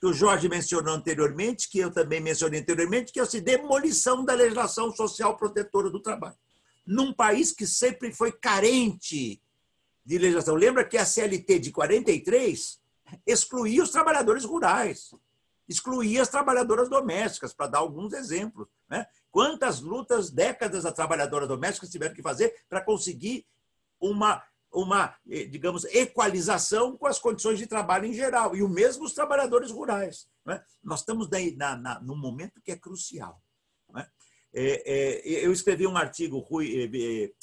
[0.00, 4.32] que o Jorge mencionou anteriormente, que eu também mencionei anteriormente, que é a demolição da
[4.32, 6.36] legislação social protetora do trabalho.
[6.86, 9.42] Num país que sempre foi carente
[10.04, 10.54] de legislação.
[10.54, 12.80] Lembra que a CLT de 43
[13.26, 15.14] excluía os trabalhadores rurais,
[15.68, 18.66] excluía as trabalhadoras domésticas, para dar alguns exemplos.
[18.88, 19.06] Né?
[19.30, 23.46] Quantas lutas, décadas, as trabalhadoras domésticas tiveram que fazer para conseguir
[24.00, 29.04] uma uma, eh, digamos, equalização com as condições de trabalho em geral, e o mesmo
[29.04, 30.28] os trabalhadores rurais.
[30.48, 30.62] É?
[30.82, 33.42] Nós estamos daí na, na, num momento que é crucial.
[33.96, 34.06] É?
[34.52, 34.92] É,
[35.32, 36.90] é, eu escrevi um artigo, Rui,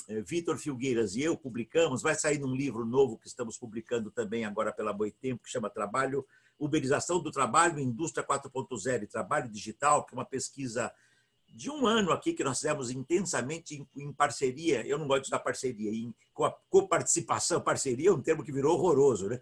[0.10, 4.44] eh, Vitor Filgueiras e eu publicamos, vai sair num livro novo que estamos publicando também
[4.44, 6.26] agora pela Boitempo, que chama Trabalho,
[6.60, 10.92] Uberização do Trabalho, Indústria 4.0 e Trabalho Digital, que é uma pesquisa
[11.50, 15.30] de um ano aqui que nós fizemos intensamente em, em parceria, eu não gosto de
[15.30, 16.14] usar parceria, em
[16.70, 19.30] coparticipação, parceria é um termo que virou horroroso.
[19.30, 19.40] Né?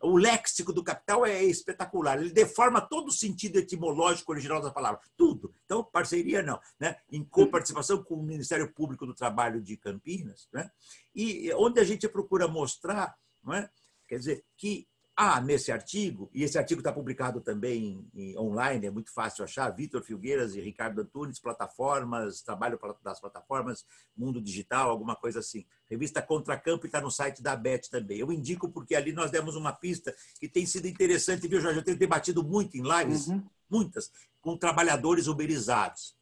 [0.00, 5.00] O léxico do capital é espetacular, ele deforma todo o sentido etimológico original da palavra,
[5.16, 5.52] tudo.
[5.64, 6.60] Então, parceria não.
[6.78, 6.96] Né?
[7.10, 10.70] Em coparticipação com o Ministério Público do Trabalho de Campinas, né?
[11.14, 13.68] e onde a gente procura mostrar, não é?
[14.06, 18.90] quer dizer, que há nesse artigo, e esse artigo está publicado também em, online, é
[18.90, 23.84] muito fácil achar, Vitor Filgueiras e Ricardo Antunes, plataformas, trabalho das plataformas,
[24.16, 25.66] mundo digital, alguma coisa assim.
[25.90, 28.18] Revista Contracampo está no site da BET também.
[28.18, 31.80] Eu indico porque ali nós demos uma pista que tem sido interessante, viu, Jorge?
[31.80, 33.44] Eu tenho debatido muito em lives, uhum.
[33.68, 36.14] muitas, com trabalhadores uberizados.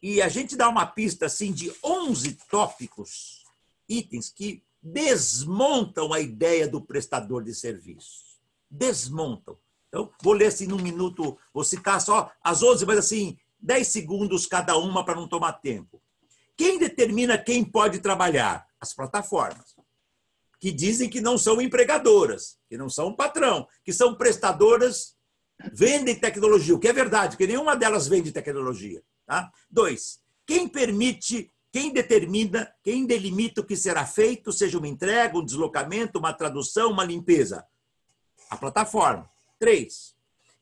[0.00, 3.42] E a gente dá uma pista assim de 11 tópicos,
[3.88, 8.27] itens que desmontam a ideia do prestador de serviço
[8.70, 9.56] desmontam.
[9.88, 14.46] Então, vou ler assim num minuto, vou citar só as 11, mas assim, 10 segundos
[14.46, 16.00] cada uma para não tomar tempo.
[16.56, 18.66] Quem determina quem pode trabalhar?
[18.80, 19.74] As plataformas,
[20.60, 25.16] que dizem que não são empregadoras, que não são patrão, que são prestadoras,
[25.72, 29.02] vendem tecnologia, o que é verdade, que nenhuma delas vende tecnologia.
[29.26, 29.50] Tá?
[29.70, 35.44] Dois, quem permite, quem determina, quem delimita o que será feito, seja uma entrega, um
[35.44, 37.66] deslocamento, uma tradução, uma limpeza?
[38.50, 39.28] A plataforma.
[39.58, 40.14] Três,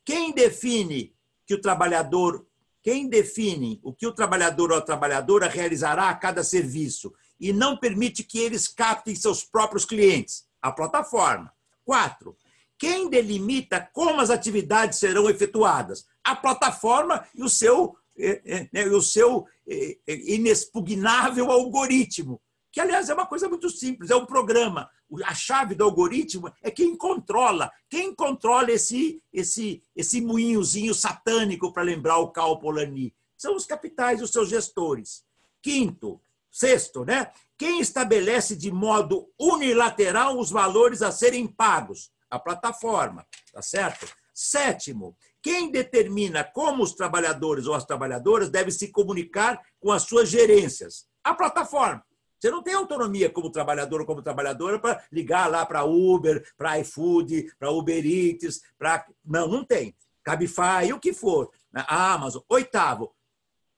[0.04, 1.14] quem define
[1.46, 2.46] que o trabalhador,
[2.82, 7.76] quem define o que o trabalhador ou a trabalhadora realizará a cada serviço e não
[7.76, 10.46] permite que eles captem seus próprios clientes?
[10.60, 11.52] A plataforma.
[11.84, 12.36] Quatro,
[12.78, 16.06] quem delimita como as atividades serão efetuadas?
[16.22, 22.40] A plataforma e o seu, eh, eh, né, o seu eh, inexpugnável algoritmo
[22.76, 24.90] que aliás é uma coisa muito simples, é um programa.
[25.24, 31.82] A chave do algoritmo é quem controla, quem controla esse esse esse moinhozinho satânico para
[31.82, 33.14] lembrar o Cal Polanyi.
[33.34, 35.24] São os capitais, os seus gestores.
[35.62, 37.32] Quinto, sexto, né?
[37.56, 42.10] Quem estabelece de modo unilateral os valores a serem pagos?
[42.28, 44.06] A plataforma, tá certo?
[44.34, 50.28] Sétimo, quem determina como os trabalhadores ou as trabalhadoras devem se comunicar com as suas
[50.28, 51.06] gerências?
[51.24, 52.04] A plataforma.
[52.38, 56.78] Você não tem autonomia como trabalhador ou como trabalhadora para ligar lá para Uber, para
[56.80, 59.06] iFood, para Uber Eats, para.
[59.24, 59.96] Não, não tem.
[60.22, 61.50] Cabify, o que for.
[61.72, 62.42] A Amazon.
[62.48, 63.14] Oitavo,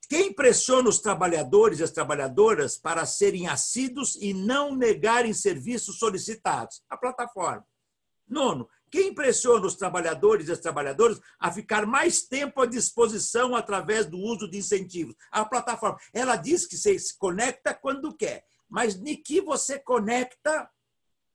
[0.08, 6.82] quem pressiona os trabalhadores e as trabalhadoras para serem assíduos e não negarem serviços solicitados?
[6.88, 7.66] A plataforma.
[8.26, 14.06] Nono, quem pressiona os trabalhadores e as trabalhadoras a ficar mais tempo à disposição através
[14.06, 15.14] do uso de incentivos?
[15.30, 15.98] A plataforma.
[16.12, 20.68] Ela diz que você se conecta quando quer, mas de que você conecta,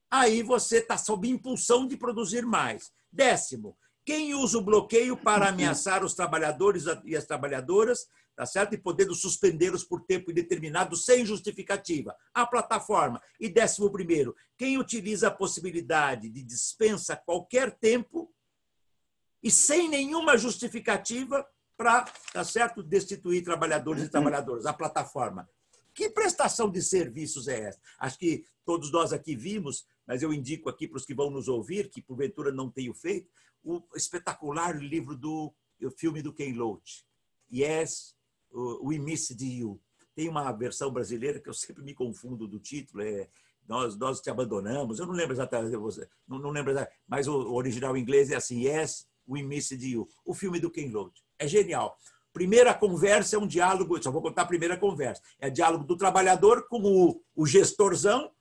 [0.09, 2.91] aí você está sob impulsão de produzir mais.
[3.11, 8.73] Décimo, quem usa o bloqueio para ameaçar os trabalhadores e as trabalhadoras tá certo?
[8.73, 12.15] E podendo suspendê-los por tempo indeterminado sem justificativa.
[12.33, 13.21] A plataforma.
[13.39, 18.33] E décimo primeiro, quem utiliza a possibilidade de dispensa qualquer tempo
[19.41, 24.65] e sem nenhuma justificativa para, tá certo, destituir trabalhadores e trabalhadoras.
[24.65, 25.49] A plataforma.
[25.93, 27.79] Que prestação de serviços é essa?
[27.99, 31.47] Acho que todos nós aqui vimos, mas eu indico aqui para os que vão nos
[31.47, 33.29] ouvir, que porventura não tenham feito,
[33.63, 37.05] o espetacular livro do o filme do Ken Loach.
[37.51, 38.15] Yes,
[38.53, 39.79] We Missed You.
[40.15, 43.27] Tem uma versão brasileira que eu sempre me confundo do título, é
[43.67, 44.99] nós, nós te abandonamos.
[44.99, 45.71] Eu não lembro exatamente,
[46.27, 50.07] não, não lembro exatamente, mas o original inglês é assim, Yes, We Missed You.
[50.25, 51.23] O filme do Ken Loach.
[51.39, 51.97] É genial.
[52.31, 55.21] Primeira conversa é um diálogo, só vou contar a primeira conversa.
[55.39, 58.31] É diálogo do trabalhador com o, o gestorzão,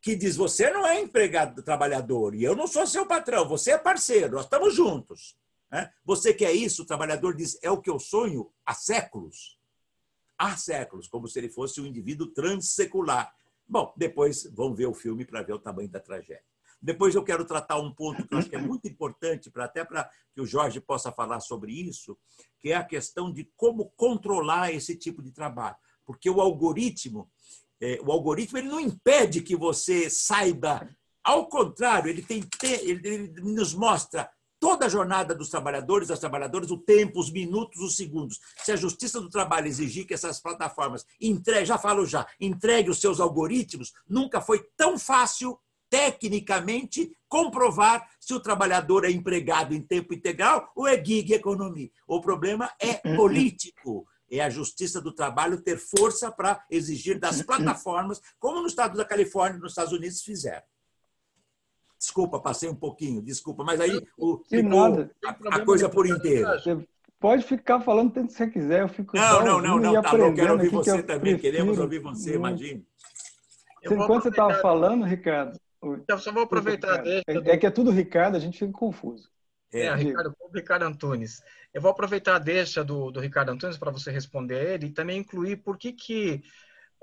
[0.00, 3.72] que diz: Você não é empregado do trabalhador e eu não sou seu patrão, você
[3.72, 5.36] é parceiro, nós estamos juntos.
[6.04, 6.82] Você quer isso?
[6.82, 9.58] O trabalhador diz: é o que eu sonho há séculos.
[10.38, 13.34] Há séculos, como se ele fosse um indivíduo transsecular.
[13.66, 16.44] Bom, depois vão ver o filme para ver o tamanho da tragédia.
[16.84, 19.82] Depois eu quero tratar um ponto que eu acho que é muito importante, para até
[19.84, 22.18] para que o Jorge possa falar sobre isso,
[22.60, 25.76] que é a questão de como controlar esse tipo de trabalho.
[26.04, 27.30] Porque o algoritmo,
[27.80, 30.86] é, o algoritmo ele não impede que você saiba,
[31.22, 32.44] ao contrário, ele, tem,
[32.82, 34.30] ele nos mostra
[34.64, 38.40] toda a jornada dos trabalhadores, das trabalhadoras, o tempo, os minutos, os segundos.
[38.64, 42.98] Se a Justiça do Trabalho exigir que essas plataformas entreguem, já falo já, entregue os
[42.98, 45.60] seus algoritmos, nunca foi tão fácil
[45.90, 51.90] tecnicamente comprovar se o trabalhador é empregado em tempo integral ou é gig economia.
[52.06, 54.06] O problema é político.
[54.30, 59.04] É a Justiça do Trabalho ter força para exigir das plataformas, como no estado da
[59.04, 60.64] Califórnia nos Estados Unidos fizeram.
[62.04, 66.46] Desculpa, passei um pouquinho, desculpa, mas aí o, ficou a, a, coisa por inteiro.
[66.50, 66.86] Você
[67.18, 70.34] pode ficar falando tanto que você quiser, eu fico Não, não, não, não, tá bom,
[70.34, 72.86] quero ouvir você que também, queremos ouvir você, imagine.
[73.82, 75.58] Enquanto você estava falando, Ricardo.
[76.06, 79.30] Eu só vou aproveitar É, é, que é tudo Ricardo, a gente fica confuso.
[79.72, 81.42] É, é Ricardo, Ricardo Antunes.
[81.72, 84.92] Eu vou aproveitar a deixa do, do Ricardo Antunes para você responder a ele e
[84.92, 86.42] também incluir por que, que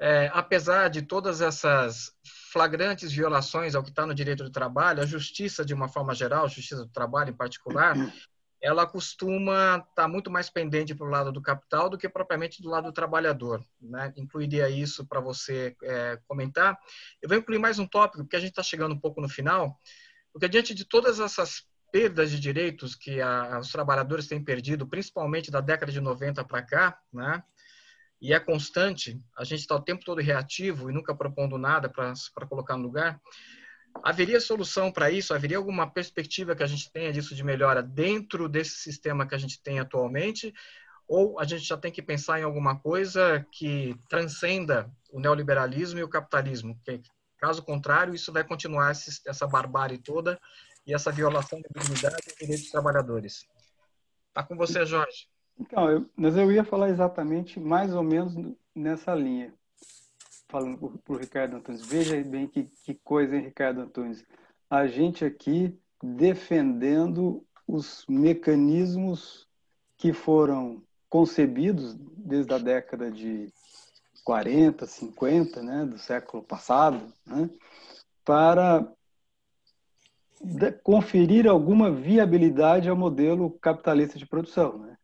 [0.02, 2.12] é, apesar de todas essas
[2.52, 6.44] flagrantes violações ao que está no direito do trabalho, a justiça, de uma forma geral,
[6.46, 7.94] a justiça do trabalho em particular,
[8.60, 12.64] ela costuma estar tá muito mais pendente para o lado do capital do que propriamente
[12.64, 13.64] do lado do trabalhador.
[13.80, 14.12] Né?
[14.18, 16.80] Incluiria isso para você é, comentar.
[17.22, 19.80] Eu vou incluir mais um tópico, porque a gente está chegando um pouco no final,
[20.34, 25.52] porque diante de todas essas perdas de direitos que a, os trabalhadores têm perdido, principalmente
[25.52, 27.44] da década de 90 para cá, né?
[28.22, 32.14] E é constante, a gente está o tempo todo reativo e nunca propondo nada para
[32.48, 33.20] colocar no lugar,
[34.04, 35.34] haveria solução para isso?
[35.34, 39.38] Haveria alguma perspectiva que a gente tenha disso de melhora dentro desse sistema que a
[39.40, 40.54] gente tem atualmente?
[41.08, 46.04] Ou a gente já tem que pensar em alguma coisa que transcenda o neoliberalismo e
[46.04, 46.76] o capitalismo?
[46.76, 47.02] Porque,
[47.40, 50.40] caso contrário, isso vai continuar essa barbárie toda
[50.86, 53.48] e essa violação da dignidade e direitos dos trabalhadores.
[54.30, 55.28] Está com você, Jorge.
[55.62, 58.34] Então, eu, mas eu ia falar exatamente mais ou menos
[58.76, 59.54] nessa linha.
[60.50, 61.86] Falando para o Ricardo Antunes.
[61.86, 64.26] Veja bem que, que coisa, hein, Ricardo Antunes?
[64.70, 69.48] A gente aqui defendendo os mecanismos
[69.98, 73.54] que foram concebidos desde a década de
[74.24, 77.50] 40, 50, né, do século passado, né,
[78.26, 78.92] para
[80.84, 84.80] conferir alguma viabilidade ao modelo capitalista de produção.
[84.80, 84.98] Né?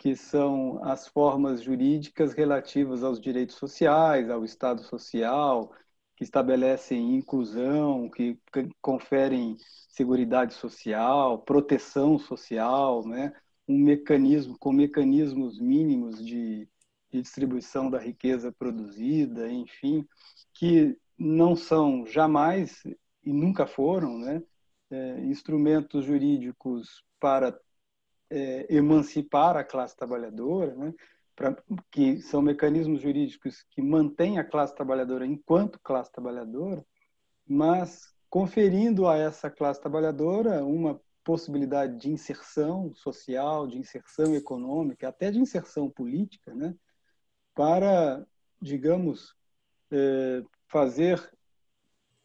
[0.00, 5.74] Que são as formas jurídicas relativas aos direitos sociais, ao Estado social,
[6.16, 8.40] que estabelecem inclusão, que
[8.80, 9.58] conferem
[9.90, 13.34] seguridade social, proteção social, né?
[13.68, 16.66] um mecanismo com mecanismos mínimos de,
[17.10, 20.08] de distribuição da riqueza produzida, enfim,
[20.54, 22.82] que não são jamais
[23.22, 24.42] e nunca foram né?
[24.90, 27.54] É, instrumentos jurídicos para
[28.30, 30.94] é, emancipar a classe trabalhadora, né?
[31.34, 31.56] Pra,
[31.90, 36.84] que são mecanismos jurídicos que mantêm a classe trabalhadora enquanto classe trabalhadora,
[37.46, 45.30] mas conferindo a essa classe trabalhadora uma possibilidade de inserção social, de inserção econômica, até
[45.30, 46.74] de inserção política, né?
[47.54, 48.26] para,
[48.60, 49.34] digamos,
[49.90, 51.30] é, fazer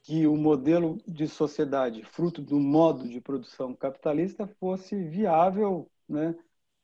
[0.02, 6.36] que o modelo de sociedade, fruto do modo de produção capitalista, fosse viável né,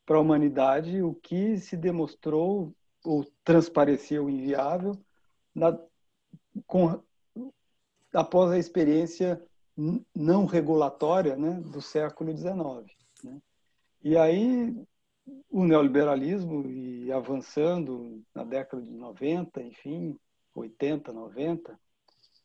[0.04, 4.96] para a humanidade o que se demonstrou ou transpareceu inviável
[5.54, 5.78] na,
[6.66, 7.02] com,
[8.12, 9.42] após a experiência
[10.14, 12.54] não regulatória né, do século XIX.
[13.24, 13.40] Né?
[14.02, 14.76] E aí
[15.50, 20.18] o neoliberalismo e avançando na década de 90, enfim,
[20.54, 21.78] 80, 90,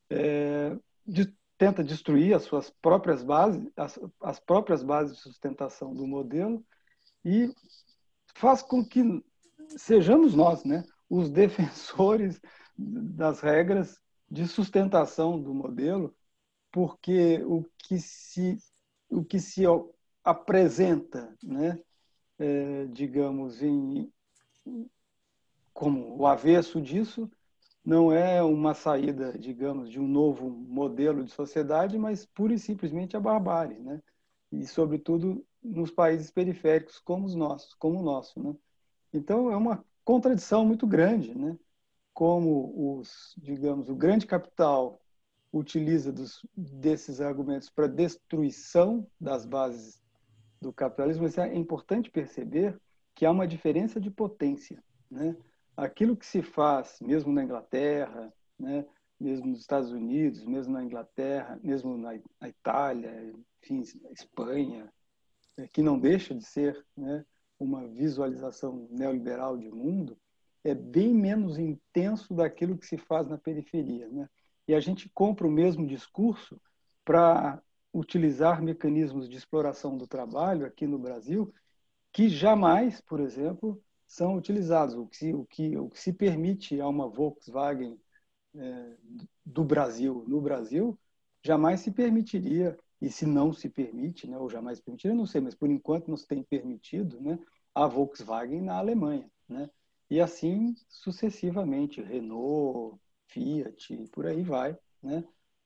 [0.10, 6.06] é, de, tenta destruir as suas próprias bases, as, as próprias bases de sustentação do
[6.06, 6.64] modelo
[7.26, 7.52] e
[8.36, 9.02] faz com que
[9.70, 12.40] sejamos nós, né, os defensores
[12.78, 14.00] das regras
[14.30, 16.16] de sustentação do modelo,
[16.72, 18.58] porque o que se
[19.10, 19.64] o que se
[20.22, 21.80] apresenta, né,
[22.38, 24.12] é, digamos em
[25.74, 27.32] como o avesso disso
[27.88, 33.16] não é uma saída, digamos, de um novo modelo de sociedade, mas pura e simplesmente
[33.16, 34.04] a barbárie, né?
[34.52, 38.54] E sobretudo nos países periféricos como os nossos, como o nosso, né?
[39.14, 41.58] Então é uma contradição muito grande, né?
[42.14, 45.00] Como os, digamos, o grande capital
[45.54, 50.04] utiliza dos, desses argumentos para destruição das bases
[50.60, 52.78] do capitalismo, mas é importante perceber
[53.16, 55.38] que há uma diferença de potência, né?
[55.78, 58.84] Aquilo que se faz, mesmo na Inglaterra, né,
[59.20, 64.92] mesmo nos Estados Unidos, mesmo na Inglaterra, mesmo na, na Itália, enfim, na Espanha,
[65.56, 67.24] é, que não deixa de ser né,
[67.60, 70.18] uma visualização neoliberal de mundo,
[70.64, 74.08] é bem menos intenso daquilo que se faz na periferia.
[74.10, 74.28] Né?
[74.68, 76.60] E a gente compra o mesmo discurso
[77.06, 77.62] para
[77.94, 81.54] utilizar mecanismos de exploração do trabalho aqui no Brasil
[82.12, 84.96] que jamais, por exemplo, são utilizados.
[84.96, 88.00] O que, o que, o que se permite a uma Volkswagen
[88.56, 88.96] é,
[89.46, 90.98] do Brasil no Brasil
[91.44, 95.54] jamais se permitiria e se não se permite, né, ou jamais permitiria, não sei, mas
[95.54, 97.38] por enquanto não se tem permitido, né,
[97.76, 99.70] a Volkswagen na Alemanha, né?
[100.10, 105.24] E assim sucessivamente, Renault, Fiat, por aí vai, né?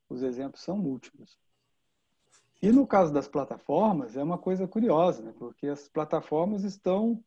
[0.10, 1.38] Os exemplos são múltiplos.
[2.62, 5.34] E no caso das plataformas, é uma coisa curiosa, né?
[5.38, 7.24] porque as plataformas estão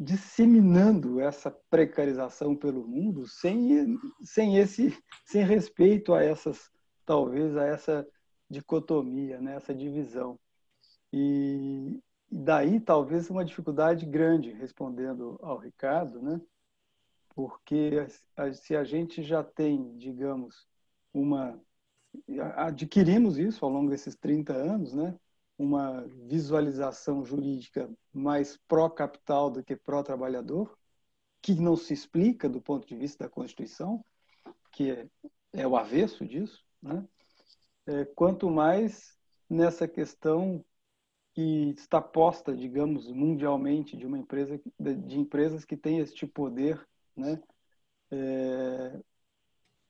[0.00, 4.96] disseminando essa precarização pelo mundo sem, sem esse
[5.26, 6.70] sem respeito a essas
[7.04, 8.08] talvez a essa
[8.48, 9.56] dicotomia, né?
[9.56, 10.40] essa divisão.
[11.12, 16.40] E daí talvez uma dificuldade grande respondendo ao Ricardo, né?
[17.34, 18.06] porque
[18.54, 20.66] se a gente já tem, digamos,
[21.12, 21.60] uma
[22.56, 25.14] adquirimos isso ao longo desses 30 anos, né?
[25.60, 30.74] Uma visualização jurídica mais pró-capital do que pró-trabalhador,
[31.42, 34.02] que não se explica do ponto de vista da Constituição,
[34.72, 35.06] que é,
[35.52, 37.06] é o avesso disso, né?
[37.86, 39.18] É, quanto mais
[39.50, 40.64] nessa questão
[41.34, 46.82] que está posta, digamos, mundialmente de uma empresa de empresas que têm este poder,
[47.14, 47.38] né?
[48.10, 48.98] É,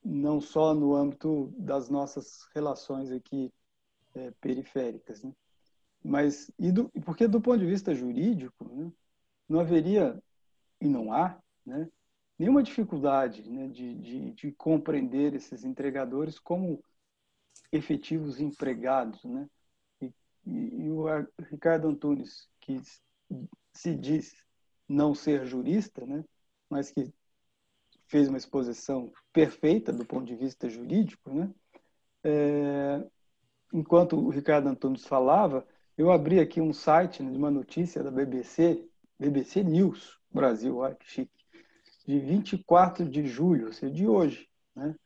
[0.05, 3.53] não só no âmbito das nossas relações aqui
[4.16, 5.33] é, periféricas, né?
[6.03, 8.90] Mas e do, porque do ponto de vista jurídico né,
[9.48, 10.20] não haveria
[10.80, 11.88] e não há né,
[12.38, 16.82] nenhuma dificuldade né, de, de, de, compreender esses entregadores como
[17.70, 19.48] efetivos empregados, né?
[20.01, 20.12] E,
[20.46, 21.05] e, e o
[21.51, 22.80] Ricardo Antunes que
[23.72, 24.34] se diz
[24.88, 26.24] não ser jurista, né?
[26.68, 27.12] Mas que
[28.07, 31.53] fez uma exposição perfeita do ponto de vista jurídico, né?
[32.24, 33.05] É,
[33.72, 35.66] enquanto o Ricardo Antunes falava,
[36.01, 38.88] eu abri aqui um site né, de uma notícia da BBC,
[39.18, 41.44] BBC News Brasil, olha que chique,
[42.07, 44.96] de 24 de julho, ou seja, de hoje, né?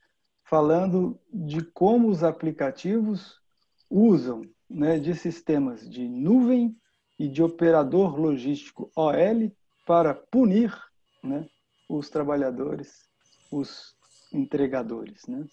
[0.45, 3.41] falando de como os aplicativos
[3.89, 6.73] usam né, de sistemas de nuvem
[7.19, 9.51] e de operador logístico OL
[9.85, 10.73] para punir
[11.21, 11.45] né,
[11.89, 13.09] os trabalhadores,
[13.51, 13.97] os
[14.31, 15.27] entregadores.
[15.27, 15.45] Né?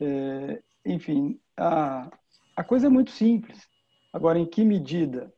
[0.00, 2.10] É, enfim, a,
[2.54, 3.66] a coisa é muito simples.
[4.16, 5.30] Agora, em que medida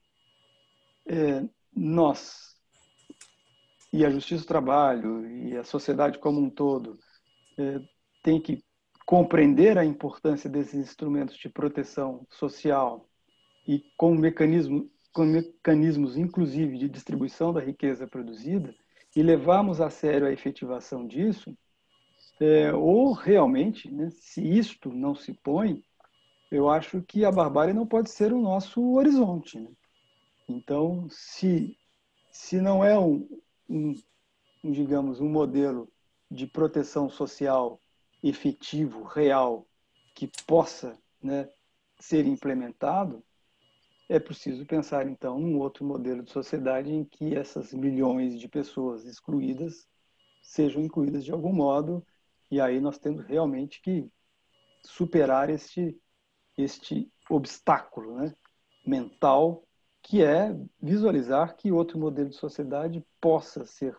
[1.04, 2.56] é, nós
[3.92, 6.96] e a Justiça do Trabalho e a sociedade como um todo
[7.58, 7.80] é,
[8.22, 8.62] tem que
[9.04, 13.08] compreender a importância desses instrumentos de proteção social
[13.66, 18.72] e com, mecanismo, com mecanismos, inclusive, de distribuição da riqueza produzida,
[19.16, 21.52] e levarmos a sério a efetivação disso,
[22.40, 25.82] é, ou realmente, né, se isto não se põe,
[26.50, 29.58] eu acho que a barbárie não pode ser o nosso horizonte.
[29.58, 29.70] Né?
[30.48, 31.76] Então, se,
[32.30, 33.28] se não é um,
[33.68, 33.94] um,
[34.64, 35.90] digamos, um modelo
[36.30, 37.80] de proteção social
[38.22, 39.66] efetivo, real,
[40.14, 41.48] que possa né,
[42.00, 43.22] ser implementado,
[44.08, 49.04] é preciso pensar, então, num outro modelo de sociedade em que essas milhões de pessoas
[49.04, 49.86] excluídas
[50.42, 52.04] sejam incluídas de algum modo,
[52.50, 54.10] e aí nós temos realmente que
[54.82, 55.94] superar este,
[56.58, 58.34] este obstáculo né,
[58.84, 59.64] mental,
[60.02, 63.96] que é visualizar que outro modelo de sociedade possa ser,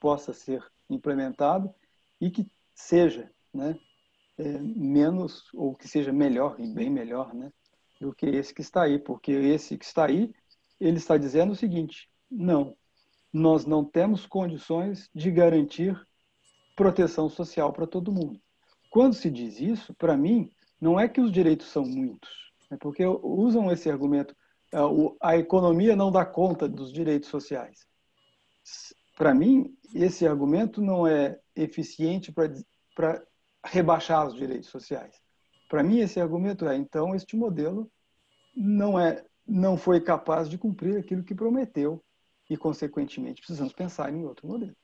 [0.00, 1.72] possa ser implementado
[2.20, 3.78] e que seja né,
[4.38, 7.52] é, menos, ou que seja melhor, e bem melhor, né,
[8.00, 10.32] do que esse que está aí, porque esse que está aí,
[10.80, 12.76] ele está dizendo o seguinte: não,
[13.32, 16.00] nós não temos condições de garantir
[16.74, 18.40] proteção social para todo mundo.
[18.90, 20.50] Quando se diz isso, para mim,
[20.82, 22.28] não é que os direitos são muitos,
[22.68, 24.34] é porque usam esse argumento,
[24.72, 24.78] é,
[25.22, 27.86] a economia não dá conta dos direitos sociais.
[29.16, 33.22] Para mim, esse argumento não é eficiente para
[33.64, 35.14] rebaixar os direitos sociais.
[35.68, 37.88] Para mim, esse argumento é, então, este modelo
[38.56, 42.02] não é, não foi capaz de cumprir aquilo que prometeu
[42.50, 44.76] e, consequentemente, precisamos pensar em outro modelo.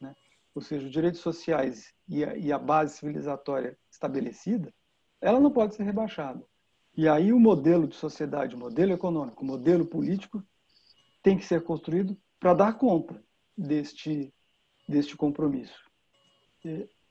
[0.00, 0.14] Né?
[0.54, 4.72] Ou seja, os direitos sociais e a, e a base civilizatória estabelecida,
[5.22, 6.44] ela não pode ser rebaixada.
[6.94, 10.44] E aí o modelo de sociedade, o modelo econômico, o modelo político
[11.22, 13.22] tem que ser construído para dar conta
[13.56, 14.34] deste,
[14.86, 15.80] deste compromisso.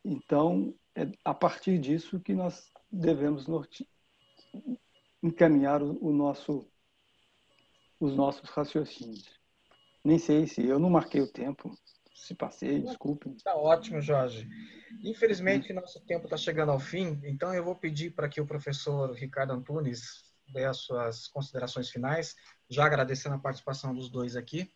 [0.03, 3.47] Então, é a partir disso que nós devemos
[5.23, 6.67] encaminhar o, o nosso,
[7.99, 9.39] os nossos raciocínios.
[10.03, 11.71] Nem sei se eu não marquei o tempo,
[12.21, 13.33] se passei, desculpem.
[13.33, 14.47] Está ótimo, Jorge.
[15.03, 19.11] Infelizmente, nosso tempo está chegando ao fim, então eu vou pedir para que o professor
[19.13, 22.35] Ricardo Antunes dê as suas considerações finais,
[22.69, 24.71] já agradecendo a participação dos dois aqui.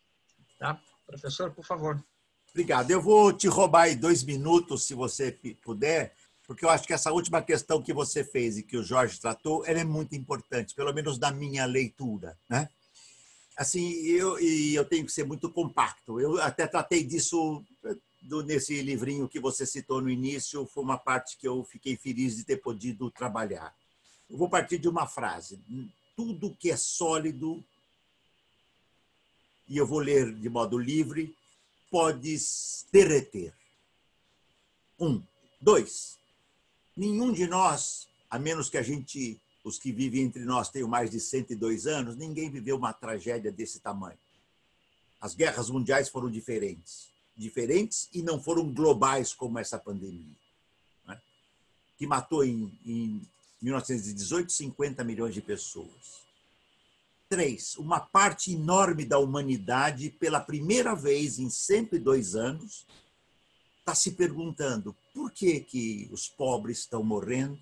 [0.58, 0.80] Tá?
[1.06, 2.04] Professor, por favor.
[2.50, 2.90] Obrigado.
[2.90, 5.30] Eu vou te roubar aí dois minutos, se você
[5.62, 6.14] puder,
[6.46, 9.64] porque eu acho que essa última questão que você fez e que o Jorge tratou,
[9.64, 12.68] ela é muito importante, pelo menos na minha leitura, né?
[13.56, 16.20] Assim, eu e eu tenho que ser muito compacto.
[16.20, 17.64] Eu até tratei disso
[18.22, 22.36] do, nesse livrinho que você citou no início, foi uma parte que eu fiquei feliz
[22.36, 23.74] de ter podido trabalhar.
[24.28, 25.58] Eu vou partir de uma frase:
[26.14, 27.64] tudo que é sólido
[29.68, 31.34] e eu vou ler de modo livre,
[31.90, 33.52] podes derreter.
[34.98, 35.22] Um.
[35.60, 36.18] Dois.
[36.96, 41.10] Nenhum de nós, a menos que a gente, os que vivem entre nós, tenham mais
[41.10, 44.16] de 102 anos, ninguém viveu uma tragédia desse tamanho.
[45.20, 47.08] As guerras mundiais foram diferentes.
[47.36, 50.36] Diferentes e não foram globais como essa pandemia.
[51.04, 51.20] Né?
[51.98, 53.20] Que matou em, em
[53.60, 56.24] 1918 50 milhões de pessoas.
[57.28, 62.86] Três, uma parte enorme da humanidade, pela primeira vez em 102 anos,
[63.80, 67.58] está se perguntando por que, que os pobres estão morrendo,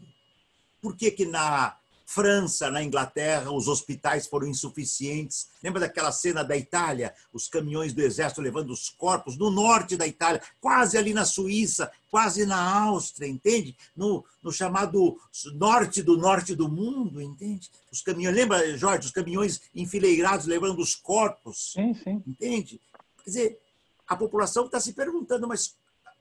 [0.83, 5.49] por que, que na França, na Inglaterra, os hospitais foram insuficientes.
[5.63, 7.15] Lembra daquela cena da Itália?
[7.33, 11.91] Os caminhões do exército levando os corpos no norte da Itália, quase ali na Suíça,
[12.11, 13.77] quase na Áustria, entende?
[13.97, 15.19] No, no chamado
[15.55, 17.71] norte do norte do mundo, entende?
[17.91, 21.73] Os caminhões, lembra, Jorge, os caminhões enfileirados levando os corpos?
[21.73, 22.23] Sim, sim.
[22.27, 22.81] Entende?
[23.19, 23.61] Quer dizer,
[24.07, 25.75] a população está se perguntando, mas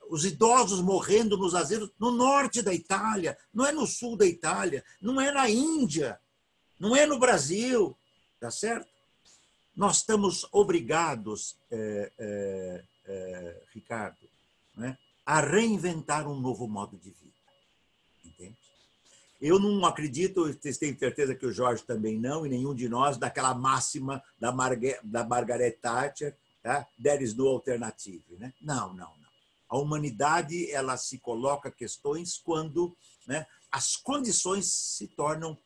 [0.10, 4.84] os idosos morrendo nos asilos no norte da Itália, não é no sul da Itália,
[5.02, 6.20] não é na Índia,
[6.80, 7.96] não é no Brasil,
[8.40, 8.88] tá certo?
[9.76, 14.18] Nós estamos obrigados, é, é, é, Ricardo,
[14.76, 17.34] né, a reinventar um novo modo de vida.
[18.24, 18.58] Entende?
[19.42, 23.54] Eu não acredito, têm certeza que o Jorge também não, e nenhum de nós, daquela
[23.54, 26.88] máxima da, Marga, da Margaret Thatcher, tá?
[27.02, 28.24] there is no alternative.
[28.38, 28.54] Né?
[28.62, 29.18] Não, não,
[29.74, 32.96] a humanidade ela se coloca questões quando
[33.26, 35.58] né, as condições se tornam,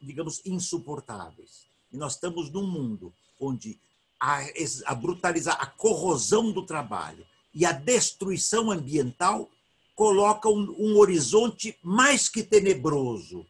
[0.00, 1.66] digamos, insuportáveis.
[1.92, 3.80] E nós estamos num mundo onde
[4.20, 4.42] a,
[4.84, 9.50] a brutalizar, a corrosão do trabalho e a destruição ambiental
[9.96, 13.44] colocam um, um horizonte mais que tenebroso.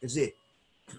[0.00, 0.36] Quer dizer,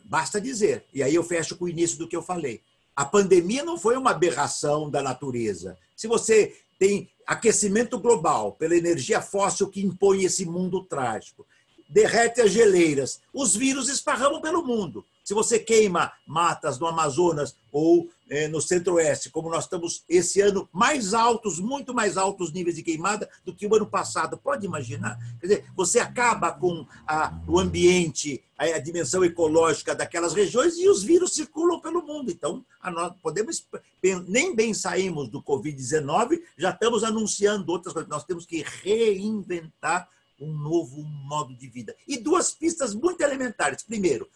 [0.06, 2.62] basta dizer, e aí eu fecho com o início do que eu falei.
[2.96, 5.78] A pandemia não foi uma aberração da natureza.
[5.94, 11.48] Se você tem aquecimento global pela energia fóssil que impõe esse mundo trágico,
[11.88, 15.06] derrete as geleiras, os vírus esparramam pelo mundo.
[15.24, 18.10] Se você queima matas no Amazonas ou
[18.50, 23.30] no Centro-Oeste, como nós estamos esse ano, mais altos, muito mais altos níveis de queimada
[23.44, 25.20] do que o ano passado, pode imaginar?
[25.40, 30.88] Quer dizer, você acaba com a, o ambiente, a, a, dimensão ecológica daquelas regiões e
[30.88, 32.32] os vírus circulam pelo mundo.
[32.32, 33.68] Então, nós podemos,
[34.28, 38.10] nem bem saímos do Covid-19, já estamos anunciando outras coisas.
[38.10, 40.08] Nós temos que reinventar
[40.40, 41.94] um novo modo de vida.
[42.08, 43.84] E duas pistas muito elementares.
[43.84, 44.28] Primeiro,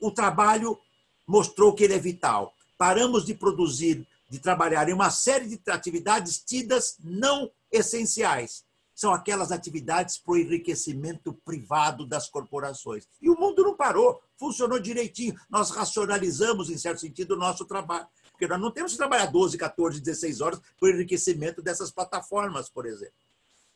[0.00, 0.78] o trabalho
[1.26, 2.53] mostrou que ele é vital.
[2.76, 8.64] Paramos de produzir, de trabalhar em uma série de atividades tidas não essenciais.
[8.94, 13.08] São aquelas atividades para o enriquecimento privado das corporações.
[13.20, 15.34] E o mundo não parou, funcionou direitinho.
[15.50, 18.06] Nós racionalizamos, em certo sentido, o nosso trabalho.
[18.30, 22.68] Porque nós não temos que trabalhar 12, 14, 16 horas para o enriquecimento dessas plataformas,
[22.68, 23.14] por exemplo.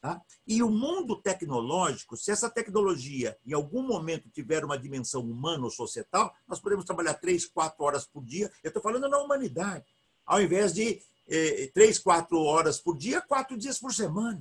[0.01, 0.23] Tá?
[0.47, 5.71] E o mundo tecnológico, se essa tecnologia em algum momento tiver uma dimensão humana ou
[5.71, 8.51] societal, nós podemos trabalhar três, quatro horas por dia.
[8.63, 9.85] Eu estou falando na humanidade,
[10.25, 14.41] ao invés de eh, três, quatro horas por dia, quatro dias por semana.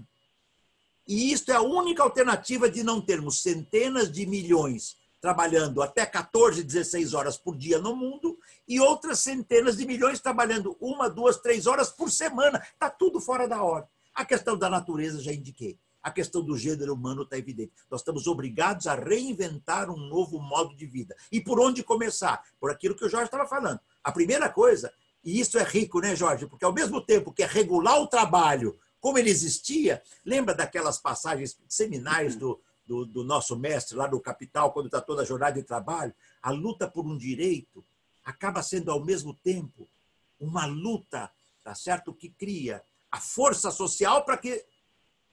[1.07, 6.63] E isso é a única alternativa de não termos centenas de milhões trabalhando até 14,
[6.63, 8.37] 16 horas por dia no mundo
[8.67, 12.59] e outras centenas de milhões trabalhando uma, duas, três horas por semana.
[12.59, 13.96] Está tudo fora da ordem.
[14.17, 15.77] A questão da natureza já indiquei.
[16.01, 17.71] A questão do gênero humano está evidente.
[17.87, 21.15] Nós estamos obrigados a reinventar um novo modo de vida.
[21.31, 22.41] E por onde começar?
[22.59, 23.79] Por aquilo que o Jorge estava falando.
[24.03, 24.91] A primeira coisa,
[25.23, 26.47] e isso é rico, né, Jorge?
[26.47, 31.55] Porque ao mesmo tempo que é regular o trabalho como ele existia, lembra daquelas passagens
[31.69, 35.63] seminais do, do, do nosso mestre lá no Capital, quando está toda a jornada de
[35.63, 36.11] trabalho?
[36.41, 37.85] A luta por um direito
[38.25, 39.87] acaba sendo ao mesmo tempo
[40.39, 41.31] uma luta,
[41.63, 44.63] tá certo, que cria a força social para que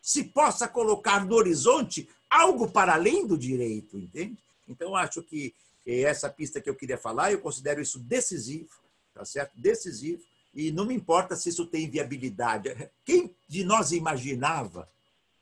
[0.01, 4.37] se possa colocar no horizonte algo para além do direito, entende?
[4.69, 5.55] Então, acho que
[5.87, 8.71] essa pista que eu queria falar, eu considero isso decisivo,
[9.13, 9.53] tá certo?
[9.57, 10.23] Decisivo,
[10.55, 12.91] e não me importa se isso tem viabilidade.
[13.05, 14.89] Quem de nós imaginava,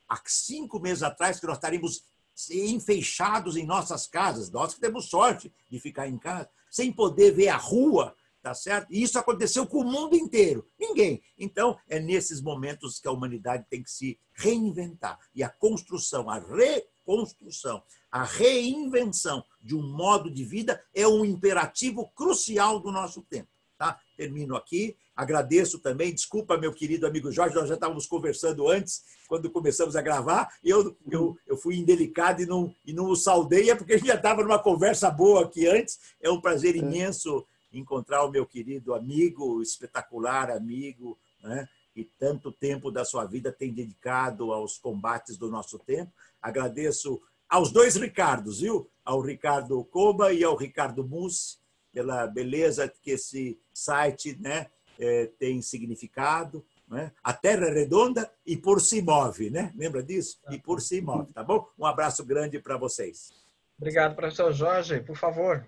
[0.07, 2.03] há cinco meses atrás, que nós estaríamos
[2.49, 7.49] enfeixados em nossas casas, nós que temos sorte de ficar em casa, sem poder ver
[7.49, 8.91] a rua, tá certo?
[8.91, 10.67] E isso aconteceu com o mundo inteiro.
[10.77, 11.23] Ninguém.
[11.39, 15.17] Então, é nesses momentos que a humanidade tem que se reinventar.
[15.33, 17.81] E a construção, a reconstrução,
[18.11, 23.47] a reinvenção de um modo de vida é um imperativo crucial do nosso tempo.
[23.77, 23.97] Tá?
[24.17, 24.97] Termino aqui.
[25.15, 30.01] Agradeço também, desculpa, meu querido amigo Jorge, nós já estávamos conversando antes, quando começamos a
[30.01, 33.97] gravar, eu, eu, eu fui indelicado e não, e não o saudei, é porque a
[33.97, 35.99] gente já estava numa conversa boa aqui antes.
[36.19, 36.79] É um prazer é.
[36.79, 41.67] imenso encontrar o meu querido amigo, espetacular amigo, né?
[41.95, 46.11] e tanto tempo da sua vida tem dedicado aos combates do nosso tempo.
[46.41, 48.89] Agradeço aos dois Ricardos, viu?
[49.05, 51.57] Ao Ricardo Coba e ao Ricardo Mussi,
[51.91, 54.67] pela beleza que esse site né,
[54.97, 56.65] é, tem significado.
[56.87, 57.11] Né?
[57.23, 59.71] A Terra é redonda e por si move, né?
[59.75, 60.39] Lembra disso?
[60.49, 61.67] E por si move, tá bom?
[61.77, 63.31] Um abraço grande para vocês.
[63.77, 64.99] Obrigado, professor Jorge.
[65.01, 65.65] Por favor.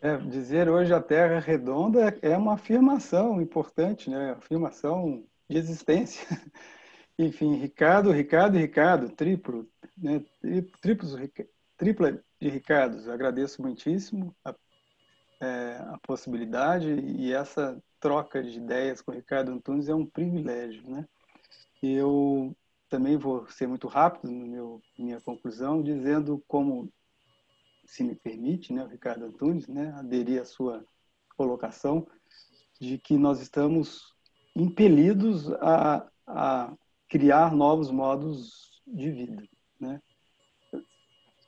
[0.00, 4.30] É, dizer hoje a Terra redonda é uma afirmação importante, né?
[4.30, 6.24] Afirmação de existência.
[7.18, 10.24] Enfim, Ricardo, Ricardo Ricardo, triplo, né?
[10.80, 11.16] Triplos,
[11.76, 13.08] tripla de Ricardos.
[13.08, 14.54] Agradeço muitíssimo a,
[15.40, 20.88] é, a possibilidade e essa troca de ideias com o Ricardo Antunes é um privilégio,
[20.88, 21.04] né?
[21.82, 22.56] Eu
[22.88, 26.88] também vou ser muito rápido meu minha conclusão, dizendo como
[27.88, 30.84] se me permite, né, o Ricardo Antunes, né, aderir à sua
[31.36, 32.06] colocação
[32.78, 34.14] de que nós estamos
[34.54, 36.76] impelidos a, a
[37.08, 39.48] criar novos modos de vida,
[39.80, 40.02] né?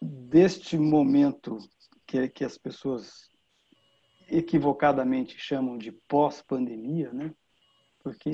[0.00, 1.58] Deste momento
[2.06, 3.28] que, que as pessoas
[4.28, 7.34] equivocadamente chamam de pós-pandemia, né?
[8.02, 8.30] Porque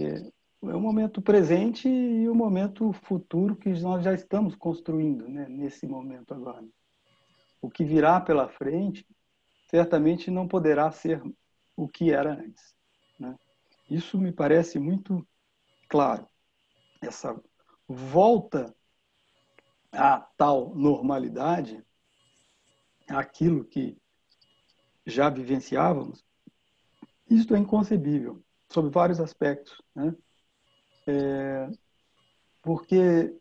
[0.62, 5.48] é o momento presente e o momento futuro que nós já estamos construindo, né?
[5.48, 6.64] Nesse momento agora
[7.66, 9.04] o que virá pela frente
[9.68, 11.20] certamente não poderá ser
[11.74, 12.76] o que era antes.
[13.18, 13.36] Né?
[13.90, 15.26] Isso me parece muito
[15.88, 16.28] claro.
[17.02, 17.36] Essa
[17.88, 18.72] volta
[19.90, 21.84] à tal normalidade,
[23.08, 23.98] aquilo que
[25.04, 26.24] já vivenciávamos,
[27.28, 29.82] isso é inconcebível, sob vários aspectos.
[29.92, 30.14] Né?
[31.08, 31.68] É,
[32.62, 33.36] porque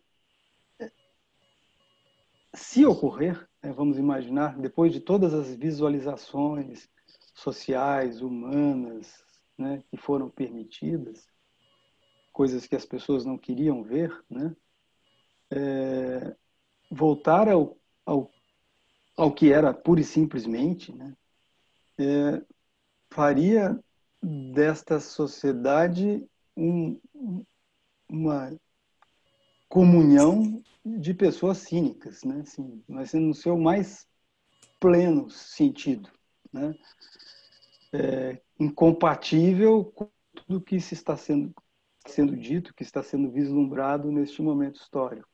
[2.56, 6.90] se ocorrer, vamos imaginar, depois de todas as visualizações
[7.34, 9.24] sociais, humanas,
[9.58, 11.28] né, que foram permitidas,
[12.32, 14.56] coisas que as pessoas não queriam ver, né,
[15.52, 16.36] é,
[16.92, 18.32] voltar ao, ao,
[19.16, 21.16] ao que era pura e simplesmente, né,
[21.98, 22.42] é,
[23.10, 23.80] faria
[24.22, 27.00] desta sociedade um,
[28.10, 28.58] uma
[29.70, 32.42] comunhão de pessoas cínicas, né?
[32.42, 34.08] Assim, mas no seu mais
[34.80, 36.10] pleno sentido,
[36.54, 36.76] né?
[37.92, 41.54] É, incompatível com tudo que se está sendo
[42.08, 45.28] sendo dito, que está sendo vislumbrado neste momento histórico.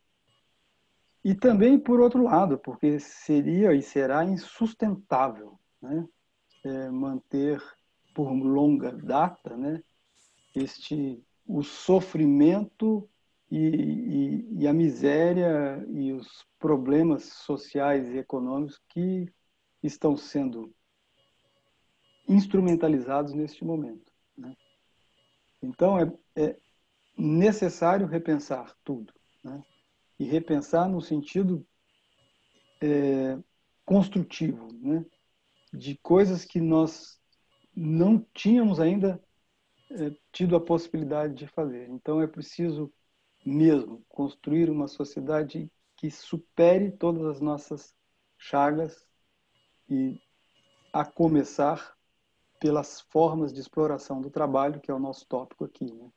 [1.23, 6.07] E também por outro lado, porque seria e será insustentável, né?
[6.63, 7.61] É, manter
[8.15, 9.83] por longa data, né?
[10.55, 13.09] Este o sofrimento
[13.51, 19.29] e, e, e, a miséria e os problemas sociais e econômicos que
[19.83, 20.73] estão sendo
[22.29, 24.09] instrumentalizados neste momento.
[24.37, 24.55] Né?
[25.61, 26.57] Então, é, é,
[27.17, 29.13] necessário repensar tudo.
[29.43, 29.61] Né?
[30.17, 31.67] E repensar no sentido
[32.81, 33.37] é,
[33.83, 35.05] construtivo, né?
[35.73, 37.19] de coisas que nós
[37.75, 39.21] não tínhamos ainda
[39.89, 41.89] é, tido a possibilidade de fazer.
[41.89, 42.89] Então, é preciso
[43.45, 47.95] mesmo, construir uma sociedade que supere todas as nossas
[48.37, 49.05] chagas
[49.89, 50.19] e
[50.91, 51.95] a começar
[52.59, 56.11] pelas formas de exploração do trabalho, que é o nosso tópico aqui, né?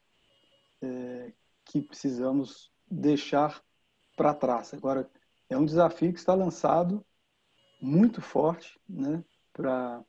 [0.82, 1.32] É,
[1.64, 3.62] que precisamos deixar
[4.16, 4.74] para trás.
[4.74, 5.10] Agora,
[5.48, 7.04] é um desafio que está lançado
[7.80, 9.24] muito forte, né?
[9.52, 10.04] Pra,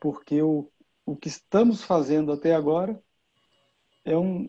[0.00, 0.70] porque o,
[1.04, 3.02] o que estamos fazendo até agora
[4.04, 4.48] é um,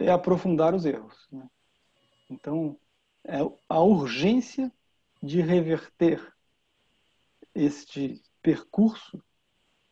[0.00, 1.28] é aprofundar os erros.
[1.30, 1.48] Né?
[2.30, 2.76] Então,
[3.24, 3.38] é
[3.68, 4.72] a urgência
[5.22, 6.20] de reverter
[7.54, 9.22] este percurso,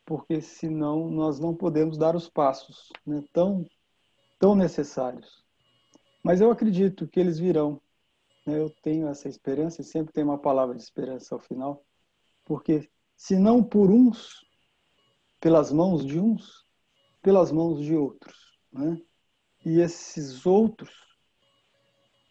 [0.04, 3.66] porque senão nós não podemos dar os passos né, tão,
[4.38, 5.44] tão necessários.
[6.24, 7.80] Mas eu acredito que eles virão.
[8.46, 8.59] Né?
[8.59, 11.84] Eu tenho essa esperança e sempre tem uma palavra de esperança ao final,
[12.44, 14.46] porque se não por uns,
[15.38, 16.66] pelas mãos de uns,
[17.20, 18.59] pelas mãos de outros.
[18.72, 18.98] Né?
[19.69, 20.91] E esses outros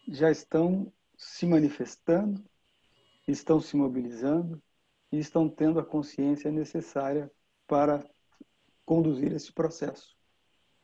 [0.08, 2.44] já estão se manifestando,
[3.28, 4.60] estão se mobilizando
[5.12, 7.30] e estão tendo a consciência necessária
[7.64, 8.04] para
[8.84, 10.16] conduzir esse processo.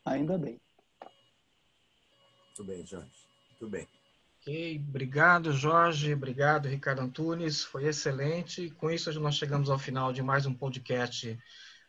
[0.04, 0.60] Ainda bem.
[2.46, 3.26] Muito bem, Jorge.
[3.50, 3.88] Muito bem.
[4.38, 6.14] Ok, obrigado, Jorge.
[6.14, 7.64] Obrigado, Ricardo Antunes.
[7.64, 8.70] Foi excelente.
[8.70, 11.36] Com isso, nós chegamos ao final de mais um podcast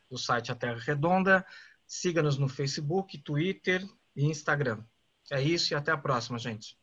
[0.10, 1.46] do site A Terra Redonda.
[1.86, 4.80] Siga-nos no Facebook, Twitter e Instagram.
[5.32, 6.78] É isso e até a próxima, gente.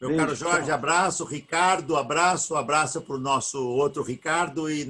[0.00, 1.24] Meu caro Jorge, abraço.
[1.24, 2.56] Ricardo, abraço.
[2.56, 4.82] Abraço para o nosso outro Ricardo e